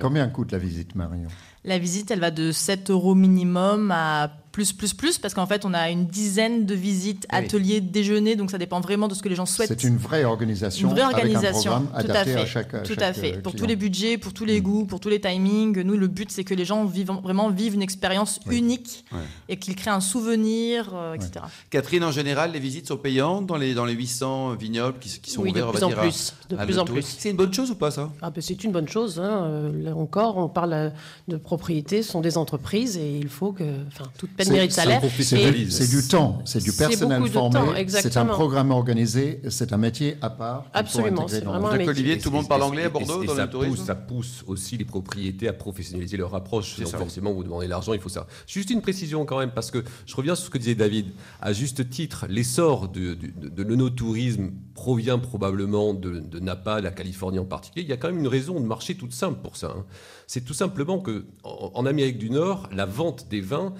Combien 0.00 0.28
coûte 0.28 0.52
la 0.52 0.58
visite, 0.58 0.94
Marion? 0.94 1.28
La 1.64 1.78
visite, 1.78 2.10
elle 2.10 2.20
va 2.20 2.30
de 2.30 2.52
7 2.52 2.90
euros 2.90 3.14
minimum 3.14 3.90
à 3.90 4.43
plus, 4.54 4.72
plus, 4.72 4.94
plus, 4.94 5.18
parce 5.18 5.34
qu'en 5.34 5.46
fait, 5.46 5.64
on 5.64 5.74
a 5.74 5.90
une 5.90 6.06
dizaine 6.06 6.64
de 6.64 6.76
visites, 6.76 7.26
ateliers, 7.28 7.80
déjeuners, 7.80 8.36
donc 8.36 8.52
ça 8.52 8.56
dépend 8.56 8.80
vraiment 8.80 9.08
de 9.08 9.14
ce 9.14 9.20
que 9.20 9.28
les 9.28 9.34
gens 9.34 9.46
souhaitent. 9.46 9.68
C'est 9.68 9.82
une 9.82 9.96
vraie 9.96 10.22
organisation. 10.22 10.88
Une 10.88 10.94
vraie 10.94 11.02
organisation, 11.02 11.88
avec 11.92 12.08
un 12.08 12.12
tout 12.12 12.18
à 12.20 12.24
fait. 12.24 12.40
À 12.40 12.46
chaque, 12.46 12.82
tout 12.84 12.96
à 13.00 13.12
fait. 13.12 13.42
Pour 13.42 13.56
tous 13.56 13.66
les 13.66 13.74
budgets, 13.74 14.16
pour 14.16 14.32
tous 14.32 14.44
les 14.44 14.60
mm. 14.60 14.62
goûts, 14.62 14.84
pour 14.84 15.00
tous 15.00 15.08
les 15.08 15.20
timings. 15.20 15.82
Nous, 15.82 15.96
le 15.96 16.06
but, 16.06 16.30
c'est 16.30 16.44
que 16.44 16.54
les 16.54 16.64
gens 16.64 16.84
vivent, 16.84 17.10
vraiment 17.24 17.50
vivent 17.50 17.74
une 17.74 17.82
expérience 17.82 18.38
unique 18.48 19.04
et 19.48 19.56
qu'ils 19.56 19.74
créent 19.74 19.90
un 19.90 20.00
souvenir, 20.00 20.92
euh, 20.94 21.14
etc. 21.14 21.46
Catherine, 21.70 22.04
en 22.04 22.12
général, 22.12 22.52
les 22.52 22.60
visites 22.60 22.86
sont 22.86 22.96
payantes 22.96 23.46
dans 23.46 23.56
les, 23.56 23.74
dans 23.74 23.84
les 23.84 23.94
800 23.94 24.54
vignobles 24.54 25.00
qui, 25.00 25.18
qui 25.18 25.32
sont 25.32 25.42
oui, 25.42 25.50
ouverts 25.50 25.66
de 25.66 25.72
plus 25.72 25.82
en 25.82 25.90
plus. 25.90 26.34
de 26.48 26.56
plus 26.56 26.78
en 26.78 26.84
plus. 26.84 27.16
C'est 27.18 27.30
une 27.30 27.36
bonne 27.36 27.52
chose 27.52 27.72
ou 27.72 27.74
pas, 27.74 27.90
ça? 27.90 28.12
Ah, 28.22 28.30
ben, 28.30 28.40
C'est 28.40 28.62
une 28.62 28.70
bonne 28.70 28.88
chose. 28.88 29.18
Hein. 29.18 29.46
Euh, 29.46 29.82
là 29.82 29.96
encore, 29.96 30.36
on 30.38 30.48
parle 30.48 30.92
de 31.26 31.36
propriété, 31.36 32.04
ce 32.04 32.12
sont 32.12 32.20
des 32.20 32.38
entreprises 32.38 32.96
et 32.96 33.18
il 33.18 33.28
faut 33.28 33.50
que. 33.50 33.64
Enfin, 33.88 34.04
toute 34.16 34.30
peine 34.44 34.52
mérite 34.52 34.72
salaire. 34.72 35.02
C'est 35.20 35.90
du 35.90 36.06
temps, 36.06 36.40
c'est 36.44 36.62
du 36.62 36.72
personnel 36.72 37.26
formé, 37.26 37.86
c'est 37.88 38.16
un 38.16 38.26
programme 38.26 38.70
organisé, 38.70 39.40
c'est 39.48 39.72
un 39.72 39.76
métier 39.76 40.16
à 40.22 40.30
part. 40.30 40.64
Absolument, 40.72 41.28
c'est 41.28 41.44
vraiment 41.44 41.68
un 41.68 41.76
métier. 41.76 41.88
Olivier, 41.88 42.18
tout 42.18 42.30
le 42.30 42.36
monde 42.36 42.48
parle 42.48 42.62
anglais 42.62 42.84
à 42.84 42.88
Bordeaux 42.88 43.24
dans 43.24 43.36
ça 43.36 43.44
le 43.44 43.50
tourisme 43.50 43.76
pousse, 43.76 43.86
Ça 43.86 43.94
pousse 43.94 44.44
aussi 44.46 44.76
les 44.76 44.84
propriétés 44.84 45.48
à 45.48 45.52
professionnaliser 45.52 46.16
leur 46.16 46.34
approche. 46.34 46.80
Forcément, 46.84 47.32
vous 47.32 47.44
demandez 47.44 47.66
l'argent, 47.66 47.92
il 47.92 48.00
faut 48.00 48.08
ça. 48.08 48.26
Juste 48.46 48.70
une 48.70 48.80
précision 48.80 49.24
quand 49.24 49.38
même, 49.38 49.50
parce 49.50 49.70
que 49.70 49.84
je 50.06 50.16
reviens 50.16 50.34
sur 50.34 50.46
ce 50.46 50.50
que 50.50 50.58
disait 50.58 50.74
David. 50.74 51.06
À 51.40 51.52
juste 51.52 51.88
titre, 51.90 52.26
l'essor 52.28 52.88
de, 52.88 53.14
de, 53.14 53.48
de, 53.48 53.62
l'onotourisme 53.62 54.50
provient 54.74 55.18
probablement 55.18 55.94
de, 55.94 56.38
Napa, 56.40 56.78
de 56.78 56.84
la 56.84 56.90
Californie 56.90 57.38
en 57.38 57.44
particulier. 57.44 57.84
Il 57.84 57.88
y 57.88 57.92
a 57.92 57.96
quand 57.96 58.08
même 58.08 58.18
une 58.18 58.28
raison 58.28 58.60
de 58.60 58.66
marché 58.66 58.94
toute 58.94 59.12
simple 59.12 59.40
pour 59.42 59.56
ça. 59.56 59.74
Hein. 59.76 59.84
C'est 60.26 60.44
tout 60.44 60.54
simplement 60.54 61.00
que 61.00 61.24
en, 61.42 61.86
Amérique 61.86 62.18
du 62.18 62.30
Nord, 62.30 62.68
la 62.72 62.86
vente 62.86 63.28
des 63.28 63.40
vins 63.40 63.74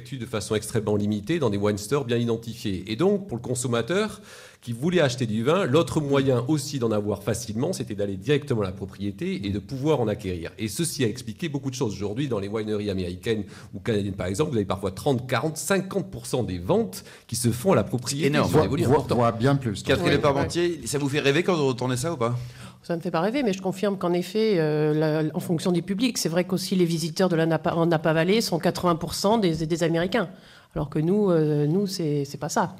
s'effectue 0.00 0.18
de 0.18 0.26
façon 0.26 0.54
extrêmement 0.54 0.96
limitée 0.96 1.38
dans 1.38 1.50
des 1.50 1.58
wine 1.58 1.78
stores 1.78 2.04
bien 2.04 2.16
identifiés. 2.16 2.84
Et 2.90 2.96
donc, 2.96 3.28
pour 3.28 3.36
le 3.36 3.42
consommateur, 3.42 4.20
qui 4.62 4.72
voulait 4.72 5.00
acheter 5.00 5.26
du 5.26 5.42
vin, 5.42 5.64
l'autre 5.64 6.00
moyen 6.00 6.44
aussi 6.48 6.78
d'en 6.78 6.90
avoir 6.90 7.22
facilement, 7.22 7.72
c'était 7.72 7.94
d'aller 7.94 8.16
directement 8.16 8.60
à 8.60 8.64
la 8.64 8.72
propriété 8.72 9.46
et 9.46 9.50
de 9.50 9.58
pouvoir 9.58 10.00
en 10.00 10.08
acquérir. 10.08 10.52
Et 10.58 10.68
ceci 10.68 11.02
a 11.02 11.08
expliqué 11.08 11.48
beaucoup 11.48 11.70
de 11.70 11.74
choses. 11.74 11.94
Aujourd'hui, 11.94 12.28
dans 12.28 12.38
les 12.38 12.48
wineries 12.48 12.90
américaines 12.90 13.44
ou 13.72 13.80
canadiennes, 13.80 14.14
par 14.14 14.26
exemple, 14.26 14.50
vous 14.50 14.56
avez 14.56 14.66
parfois 14.66 14.90
30, 14.90 15.26
40, 15.26 15.56
50% 15.56 16.44
des 16.44 16.58
ventes 16.58 17.04
qui 17.26 17.36
se 17.36 17.50
font 17.50 17.72
à 17.72 17.76
la 17.76 17.84
propriété. 17.84 18.26
Énorme. 18.26 18.50
Voire, 18.50 19.36
bien 19.36 19.56
plus. 19.56 19.82
Catherine 19.82 20.12
ouais, 20.12 20.18
Parmentier, 20.18 20.80
ça 20.84 20.98
vous 20.98 21.08
fait 21.08 21.20
rêver 21.20 21.42
quand 21.42 21.56
vous 21.56 21.68
retournez 21.68 21.96
ça 21.96 22.12
ou 22.12 22.16
pas? 22.18 22.36
Ça 22.82 22.96
ne 22.96 23.00
fait 23.00 23.10
pas 23.10 23.20
rêver, 23.20 23.42
mais 23.42 23.52
je 23.52 23.60
confirme 23.60 23.98
qu'en 23.98 24.12
effet, 24.12 24.54
euh, 24.58 25.28
en 25.34 25.40
fonction 25.40 25.70
du 25.70 25.82
public, 25.82 26.16
c'est 26.16 26.30
vrai 26.30 26.44
qu'aussi 26.44 26.76
les 26.76 26.86
visiteurs 26.86 27.28
de 27.28 27.36
la 27.36 27.44
Napa, 27.44 27.74
en 27.74 27.86
Napa 27.86 28.12
Valley 28.12 28.40
sont 28.40 28.58
80% 28.58 29.40
des, 29.40 29.66
des, 29.66 29.82
Américains. 29.82 30.30
Alors 30.74 30.88
que 30.88 30.98
nous, 30.98 31.30
euh, 31.30 31.66
nous 31.66 31.86
c'est 31.86 32.38
pas 32.40 32.48
ça. 32.48 32.76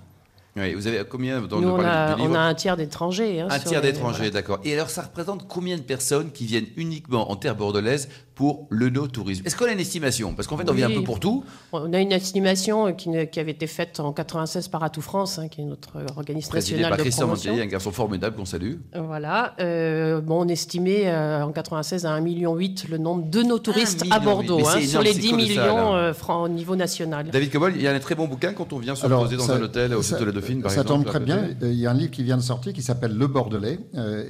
Oui, 0.57 0.75
vous 0.75 0.87
avez 0.87 1.03
combien 1.09 1.41
dans 1.43 1.61
Nous, 1.61 1.69
on, 1.69 1.81
a, 1.81 2.17
on, 2.19 2.35
a, 2.35 2.41
un 2.41 2.55
tiers 2.55 2.77
d'étrangers. 2.77 3.41
Hein, 3.41 3.49
un 3.51 3.59
tiers 3.59 3.81
d'étrangers, 3.81 4.31
d'accord. 4.31 4.59
Et 4.65 4.75
alors, 4.75 4.91
ça 4.91 5.03
représente 5.03 5.47
combien 5.47 5.77
de 5.77 5.83
personnes 5.83 6.33
qui 6.33 6.45
viennent 6.45 6.67
uniquement 6.77 7.31
en 7.31 7.37
terre 7.37 7.55
bordelaise 7.55 8.09
pour 8.35 8.67
le 8.71 8.91
no-tourisme? 8.91 9.47
Est-ce 9.47 9.55
qu'on 9.55 9.67
a 9.67 9.73
une 9.73 9.81
estimation? 9.81 10.35
Parce 10.35 10.49
qu'en 10.49 10.57
fait, 10.57 10.69
on 10.69 10.73
vient 10.73 10.91
un 10.91 10.95
peu 10.95 11.05
pour 11.05 11.21
tout. 11.21 11.45
On 11.73 11.93
a 11.93 12.01
une 12.01 12.11
estimation 12.11 12.93
qui, 12.95 13.11
qui 13.31 13.39
avait 13.39 13.53
été 13.53 13.67
faite 13.67 14.01
en 14.01 14.13
96 14.13 14.69
par 14.69 14.83
Atout 14.83 15.03
France, 15.03 15.39
hein, 15.39 15.49
qui 15.49 15.61
est 15.61 15.65
notre 15.65 15.99
organisme 16.17 16.53
national 16.55 16.97
de 16.97 17.03
Christian 17.03 17.27
promotion. 17.27 17.55
un 17.55 17.67
garçon 17.67 17.93
formidable 17.93 18.37
qu'on 18.37 18.45
salue. 18.45 18.77
Voilà. 18.95 19.55
Euh, 19.61 20.21
bon, 20.21 20.45
on 20.45 20.49
estimait 20.49 21.07
euh, 21.07 21.45
en 21.45 21.53
96 21.53 22.07
à 22.07 22.19
1,8 22.19 22.23
million 22.23 22.57
le 22.57 22.99
nombre 22.99 23.31
de 23.31 23.43
nos 23.43 23.59
touristes 23.59 24.05
à 24.11 24.19
Bordeaux, 24.19 24.67
hein, 24.67 24.81
sur 24.81 25.03
les 25.03 25.15
10 25.15 25.35
millions 25.35 25.95
euh, 25.95 26.13
francs 26.13 26.47
au 26.47 26.49
niveau 26.49 26.77
national. 26.77 27.29
David 27.31 27.53
Cobol, 27.53 27.73
il 27.77 27.83
y 27.83 27.89
a 27.89 27.93
un 27.93 28.01
très 28.01 28.15
bon 28.15 28.27
bouquin 28.27 28.53
quand 28.53 28.73
on 28.73 28.79
vient 28.79 28.95
se 28.95 29.07
poser 29.07 29.37
dans 29.37 29.51
un 29.53 29.63
hôtel 29.63 29.95
au 29.95 30.03
sud 30.03 30.19
de 30.19 30.40
par 30.41 30.49
ça 30.49 30.57
exemple. 30.57 30.73
Ça 30.73 30.85
tombe 30.85 31.05
très 31.05 31.21
bien. 31.21 31.49
Il 31.63 31.75
y 31.75 31.87
a 31.87 31.91
un 31.91 31.95
livre 31.95 32.11
qui 32.11 32.23
vient 32.23 32.37
de 32.37 32.43
sortir 32.43 32.73
qui 32.73 32.83
s'appelle 32.83 33.17
Le 33.17 33.27
Bordelais, 33.27 33.79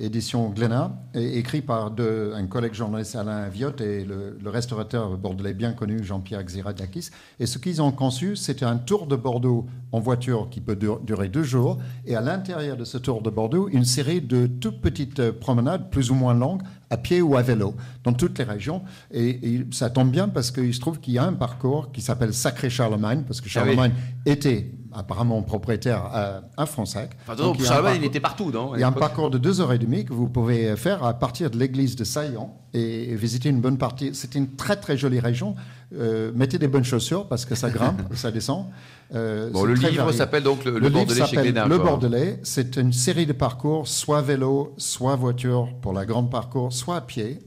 édition 0.00 0.50
Glénat, 0.50 0.92
écrit 1.14 1.62
par 1.62 1.92
un 1.98 2.46
collègue 2.46 2.74
journaliste 2.74 3.16
Alain 3.16 3.48
Viotte 3.48 3.80
et 3.80 4.04
le, 4.04 4.38
le 4.42 4.50
restaurateur 4.50 5.16
bordelais 5.16 5.54
bien 5.54 5.72
connu, 5.72 6.02
Jean-Pierre 6.02 6.44
Xiradakis. 6.44 7.10
Et 7.38 7.46
ce 7.46 7.58
qu'ils 7.58 7.80
ont 7.82 7.92
conçu, 7.92 8.36
c'était 8.36 8.64
un 8.64 8.76
tour 8.76 9.06
de 9.06 9.16
Bordeaux 9.16 9.66
en 9.92 10.00
voiture 10.00 10.48
qui 10.50 10.60
peut 10.60 10.76
durer 10.76 11.28
deux 11.28 11.42
jours. 11.42 11.78
Et 12.06 12.14
à 12.14 12.20
l'intérieur 12.20 12.76
de 12.76 12.84
ce 12.84 12.98
tour 12.98 13.22
de 13.22 13.30
Bordeaux, 13.30 13.68
une 13.68 13.84
série 13.84 14.20
de 14.20 14.46
toutes 14.46 14.80
petites 14.80 15.20
euh, 15.20 15.32
promenades, 15.32 15.90
plus 15.90 16.10
ou 16.10 16.14
moins 16.14 16.34
longues, 16.34 16.62
à 16.90 16.96
pied 16.96 17.22
ou 17.22 17.36
à 17.36 17.42
vélo, 17.42 17.74
dans 18.04 18.12
toutes 18.12 18.38
les 18.38 18.44
régions. 18.44 18.82
Et, 19.12 19.64
ça 19.70 19.90
tombe 19.90 20.10
bien 20.10 20.28
parce 20.28 20.50
qu'il 20.50 20.74
se 20.74 20.80
trouve 20.80 21.00
qu'il 21.00 21.14
y 21.14 21.18
a 21.18 21.24
un 21.24 21.32
parcours 21.32 21.92
qui 21.92 22.00
s'appelle 22.00 22.34
Sacré 22.34 22.70
Charlemagne, 22.70 23.22
parce 23.26 23.40
que 23.40 23.46
ah 23.46 23.52
Charlemagne 23.52 23.92
était 24.26 24.72
apparemment 24.94 25.42
propriétaire 25.42 26.05
à, 26.05 26.40
à 26.57 26.66
Fronsac. 26.66 27.11
Enfin, 27.22 27.37
donc, 27.37 27.59
il 27.96 28.05
était 28.05 28.20
partout, 28.20 28.50
non 28.50 28.72
Il 28.74 28.81
y 28.81 28.83
a 28.83 28.88
un 28.88 28.92
parcours 28.92 29.31
de 29.31 29.38
deux 29.38 29.61
heures 29.61 29.72
et 29.72 29.79
demie 29.79 30.05
que 30.05 30.12
vous 30.12 30.29
pouvez 30.29 30.76
faire 30.76 31.05
à 31.05 31.14
partir 31.14 31.50
de 31.50 31.59
l'église 31.59 31.96
de 31.96 32.05
Saillant 32.05 32.57
et 32.72 33.14
visiter 33.14 33.48
une 33.48 33.61
bonne 33.61 33.79
partie. 33.79 34.11
C'est 34.14 34.35
une 34.35 34.55
très 34.55 34.76
très 34.76 34.96
jolie 34.96 35.20
région. 35.20 35.55
Euh, 35.92 36.31
mettez 36.35 36.59
des 36.59 36.68
bonnes 36.68 36.85
chaussures 36.85 37.26
parce 37.26 37.44
que 37.44 37.55
ça 37.55 37.70
grimpe, 37.70 38.00
ça 38.14 38.31
descend. 38.31 38.66
Euh, 39.14 39.50
bon, 39.50 39.64
le 39.64 39.74
livre 39.74 40.12
s'appelle 40.12 40.44
donc 40.44 40.64
Le, 40.64 40.79
le 40.79 40.88
Bordelais 40.88 41.26
chez 41.26 41.53
Le 41.53 41.79
Bordelais, 41.79 42.38
c'est 42.42 42.76
une 42.76 42.92
série 42.92 43.26
de 43.26 43.33
parcours, 43.33 43.88
soit 43.88 44.22
vélo, 44.22 44.74
soit 44.76 45.16
voiture 45.16 45.68
pour 45.83 45.92
la 45.92 46.07
grande 46.07 46.31
parcours, 46.31 46.72
soit 46.72 46.96
à 46.96 47.00
pied, 47.00 47.40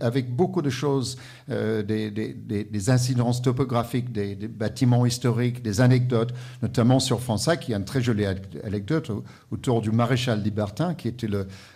avec 0.00 0.34
beaucoup 0.34 0.62
de 0.62 0.70
choses, 0.70 1.16
euh, 1.50 1.82
des, 1.82 2.10
des, 2.10 2.34
des, 2.34 2.90
incidences 2.90 3.42
topographiques, 3.42 4.12
des, 4.12 4.34
bâtiments 4.34 5.06
historiques, 5.06 5.62
des 5.62 5.80
anecdotes, 5.80 6.32
notamment 6.62 7.00
sur 7.00 7.20
Fonsac. 7.20 7.68
Il 7.68 7.72
y 7.72 7.74
a 7.74 7.78
une 7.78 7.84
très 7.84 8.02
jolie 8.02 8.26
anecdote 8.64 9.10
autour 9.50 9.80
du 9.80 9.90
maréchal 9.90 10.42
Libertin, 10.42 10.94
qui 10.94 11.08
était 11.08 11.28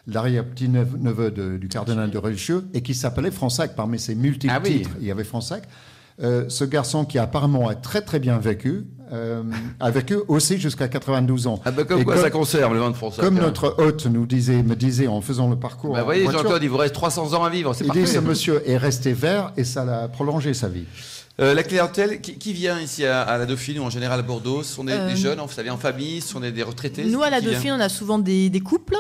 l'arrière-petit-neveu 0.07 1.59
du 1.59 1.69
cardinal 1.69 2.11
de 2.11 2.19
Richelieu, 2.19 2.65
et 2.75 2.83
qui 2.83 2.95
s'appelait 2.95 3.31
Fonsac 3.31 3.75
parmi 3.75 3.99
ses 3.99 4.15
multiples 4.15 4.55
ah 4.57 4.61
titres. 4.61 4.91
Il 5.01 5.07
y 5.07 5.11
avait 5.11 5.25
Fonsac. 5.25 5.69
Euh, 6.23 6.45
ce 6.49 6.65
garçon 6.65 7.05
qui 7.05 7.19
apparemment 7.19 7.69
a 7.69 7.75
très 7.75 8.03
très 8.03 8.19
bien 8.19 8.39
vécu, 8.39 8.85
euh, 9.13 9.43
a 9.81 9.91
vécu 9.91 10.17
aussi 10.29 10.59
jusqu'à 10.59 10.87
92 10.87 11.47
ans. 11.47 11.61
Ah 11.65 11.71
bah 11.71 11.85
comme 11.85 12.05
quoi 12.05 12.19
ça 12.19 12.31
conserve 12.31 12.75
le 12.75 12.81
vin 12.81 12.91
de 12.91 12.97
France. 12.97 13.17
Comme 13.19 13.37
notre 13.37 13.75
hôte 13.79 14.07
nous 14.07 14.27
disait, 14.27 14.63
me 14.63 14.77
disait 14.77 15.07
en 15.07 15.21
faisant 15.23 15.49
le 15.49 15.57
parcours. 15.57 15.95
Bah 15.95 16.03
voyez 16.03 16.31
Jean-Claude, 16.31 16.63
il 16.63 16.69
vous 16.69 16.77
reste 16.77 16.95
300 16.95 17.35
ans 17.35 17.45
à 17.45 17.51
vivre, 17.51 17.75
c'est 17.75 17.85
parfait. 17.85 18.01
Il 18.01 18.05
dit 18.05 18.13
ce 18.13 18.19
monsieur 18.19 18.63
est 18.69 18.77
resté 18.77 19.13
vert 19.13 19.53
et 19.57 19.65
ça 19.65 19.85
l'a 19.85 20.09
prolongé 20.09 20.53
sa 20.53 20.69
vie. 20.69 20.85
Euh, 21.41 21.55
la 21.55 21.63
clientèle 21.63 22.21
qui, 22.21 22.53
vient 22.53 22.79
ici 22.79 23.07
à, 23.07 23.39
la 23.39 23.47
Dauphine 23.47 23.79
ou 23.79 23.83
en 23.85 23.91
général 23.91 24.21
à 24.21 24.23
Bordeaux, 24.23 24.63
ce 24.63 24.75
sont 24.75 24.85
des, 24.85 25.17
jeunes, 25.17 25.39
vous 25.41 25.51
savez, 25.51 25.71
en 25.71 25.79
famille, 25.79 26.21
ce 26.21 26.29
sont 26.29 26.41
des, 26.41 26.63
retraités 26.63 27.05
Nous, 27.05 27.23
à 27.23 27.31
la 27.31 27.41
Dauphine, 27.41 27.73
on 27.73 27.81
a 27.81 27.89
souvent 27.89 28.19
des, 28.19 28.51
des 28.51 28.61
couples 28.61 28.97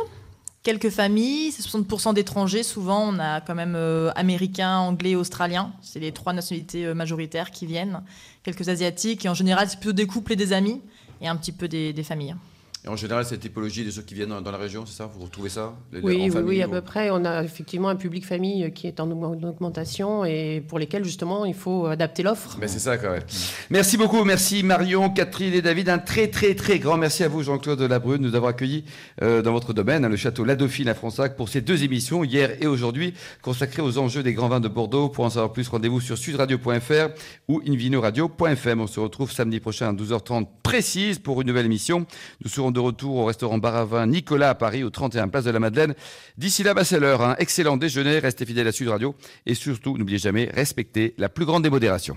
quelques 0.62 0.90
familles, 0.90 1.53
c'est 1.53 1.62
60% 1.62 2.14
d'étrangers. 2.14 2.62
Souvent, 2.62 3.09
on 3.09 3.18
a 3.18 3.40
quand 3.40 3.55
même 3.55 3.75
euh, 3.77 4.11
américains, 4.14 4.79
anglais, 4.79 5.14
australiens. 5.14 5.73
C'est 5.83 6.01
les 6.01 6.12
trois 6.12 6.33
nationalités 6.33 6.87
euh, 6.87 6.94
majoritaires 6.94 7.51
qui 7.51 7.66
viennent. 7.66 8.03
Quelques 8.42 8.68
asiatiques. 8.68 9.25
Et 9.25 9.29
en 9.29 9.35
général, 9.35 9.68
c'est 9.68 9.79
plutôt 9.79 9.92
des 9.92 10.07
couples 10.07 10.33
et 10.33 10.37
des 10.37 10.53
amis. 10.53 10.81
Et 11.20 11.29
un 11.29 11.37
petit 11.37 11.53
peu 11.53 11.68
des, 11.68 11.94
familles. 12.03 12.35
Et 12.83 12.88
en 12.88 12.97
général, 12.97 13.27
cette 13.27 13.40
typologie 13.40 13.85
de 13.85 13.90
ceux 13.90 14.01
qui 14.01 14.14
viennent 14.14 14.40
dans, 14.40 14.51
la 14.51 14.57
région, 14.57 14.87
c'est 14.87 14.97
ça? 14.97 15.11
Vous 15.12 15.25
retrouvez 15.25 15.51
ça? 15.51 15.75
Oui, 16.03 16.31
oui, 16.43 16.62
à 16.62 16.69
peu 16.69 16.81
près. 16.81 17.11
On 17.11 17.27
a 17.27 17.45
effectivement 17.45 17.90
un 17.90 17.97
public 17.97 18.25
famille 18.25 18.73
qui 18.73 18.87
est 18.87 19.01
en 19.01 19.11
augmentation 19.11 20.25
et 20.25 20.64
pour 20.66 20.79
lesquels, 20.79 21.05
justement, 21.05 21.45
il 21.45 21.53
faut 21.53 21.85
adapter 21.87 22.23
l'offre. 22.23 22.57
Mais 22.59 22.69
c'est 22.69 22.79
ça, 22.79 22.97
quand 22.97 23.11
même. 23.11 23.23
Merci 23.69 23.99
beaucoup. 23.99 24.25
Merci 24.25 24.62
Marion, 24.62 25.11
Catherine 25.11 25.53
et 25.53 25.61
David. 25.61 25.90
Un 25.90 25.99
très, 25.99 26.29
très, 26.29 26.55
très 26.55 26.79
grand 26.79 26.97
merci 26.97 27.23
à 27.23 27.29
vous, 27.29 27.43
Jean-Claude 27.43 27.83
Labrune, 27.83 28.23
de 28.23 28.29
nous 28.29 28.35
avoir 28.35 28.53
accueillis 28.53 28.85
euh, 29.21 29.43
dans 29.43 29.53
votre 29.53 29.75
domaine, 29.75 30.07
hein, 30.07 30.09
le 30.09 30.16
château 30.16 30.45
La 30.45 30.57
Dauphine 30.57 30.88
à 30.88 30.95
Fronsac, 30.95 31.37
pour 31.37 31.51
ces 31.51 31.61
deux 31.61 31.85
émissions, 31.85 32.25
hier 32.25 32.51
et 32.62 32.66
aujourd'hui, 32.66 33.12
consacrées 33.43 33.83
aux 33.83 33.99
enjeux 33.99 34.23
des 34.23 34.33
grands 34.33 34.49
vins 34.49 34.61
de 34.61 34.69
Bordeaux. 34.69 35.11
Pour 35.11 35.27
en 35.27 35.31
savoir 35.31 35.53
plus, 35.53 35.69
rendez-vous 35.69 36.01
sur 36.01 36.16
sudradio.fr 36.16 37.09
ou 37.47 37.61
invinoradio.fm. 37.69 38.81
On 38.81 38.87
se 38.87 39.01
retrouve 39.01 39.31
samedi 39.31 39.61
prochain 39.61 39.88
à 39.88 39.93
12h30 39.93 40.47
précise 40.62 41.19
pour 41.19 41.43
une 41.43 41.49
nouvelle 41.49 41.66
émission. 41.66 42.07
Nous 42.43 42.51
serons 42.51 42.70
de 42.71 42.81
retour 42.81 43.17
au 43.17 43.25
restaurant 43.25 43.59
Baravin 43.59 44.07
Nicolas 44.07 44.51
à 44.51 44.55
Paris, 44.55 44.85
au 44.85 44.91
31 44.91 45.29
Place 45.29 45.45
de 45.45 45.51
la 45.51 45.61
Madeleine. 45.61 45.95
D'ici 46.37 46.63
là, 46.63 46.75
c'est 46.85 47.01
l'heure. 47.01 47.23
Un 47.23 47.37
excellent 47.39 47.77
déjeuner. 47.77 48.19
Restez 48.19 48.47
fidèles 48.47 48.69
à 48.69 48.73
Sud 48.73 48.89
Radio. 48.89 49.15
Et 49.47 49.55
surtout, 49.55 49.97
n'oubliez 49.99 50.19
jamais, 50.19 50.51
respectez 50.53 51.15
la 51.19 51.29
plus 51.29 51.45
grande 51.45 51.63
démodération. 51.63 52.17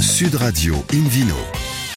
Sud 0.00 0.34
Radio 0.34 0.74
Invino. 0.92 1.36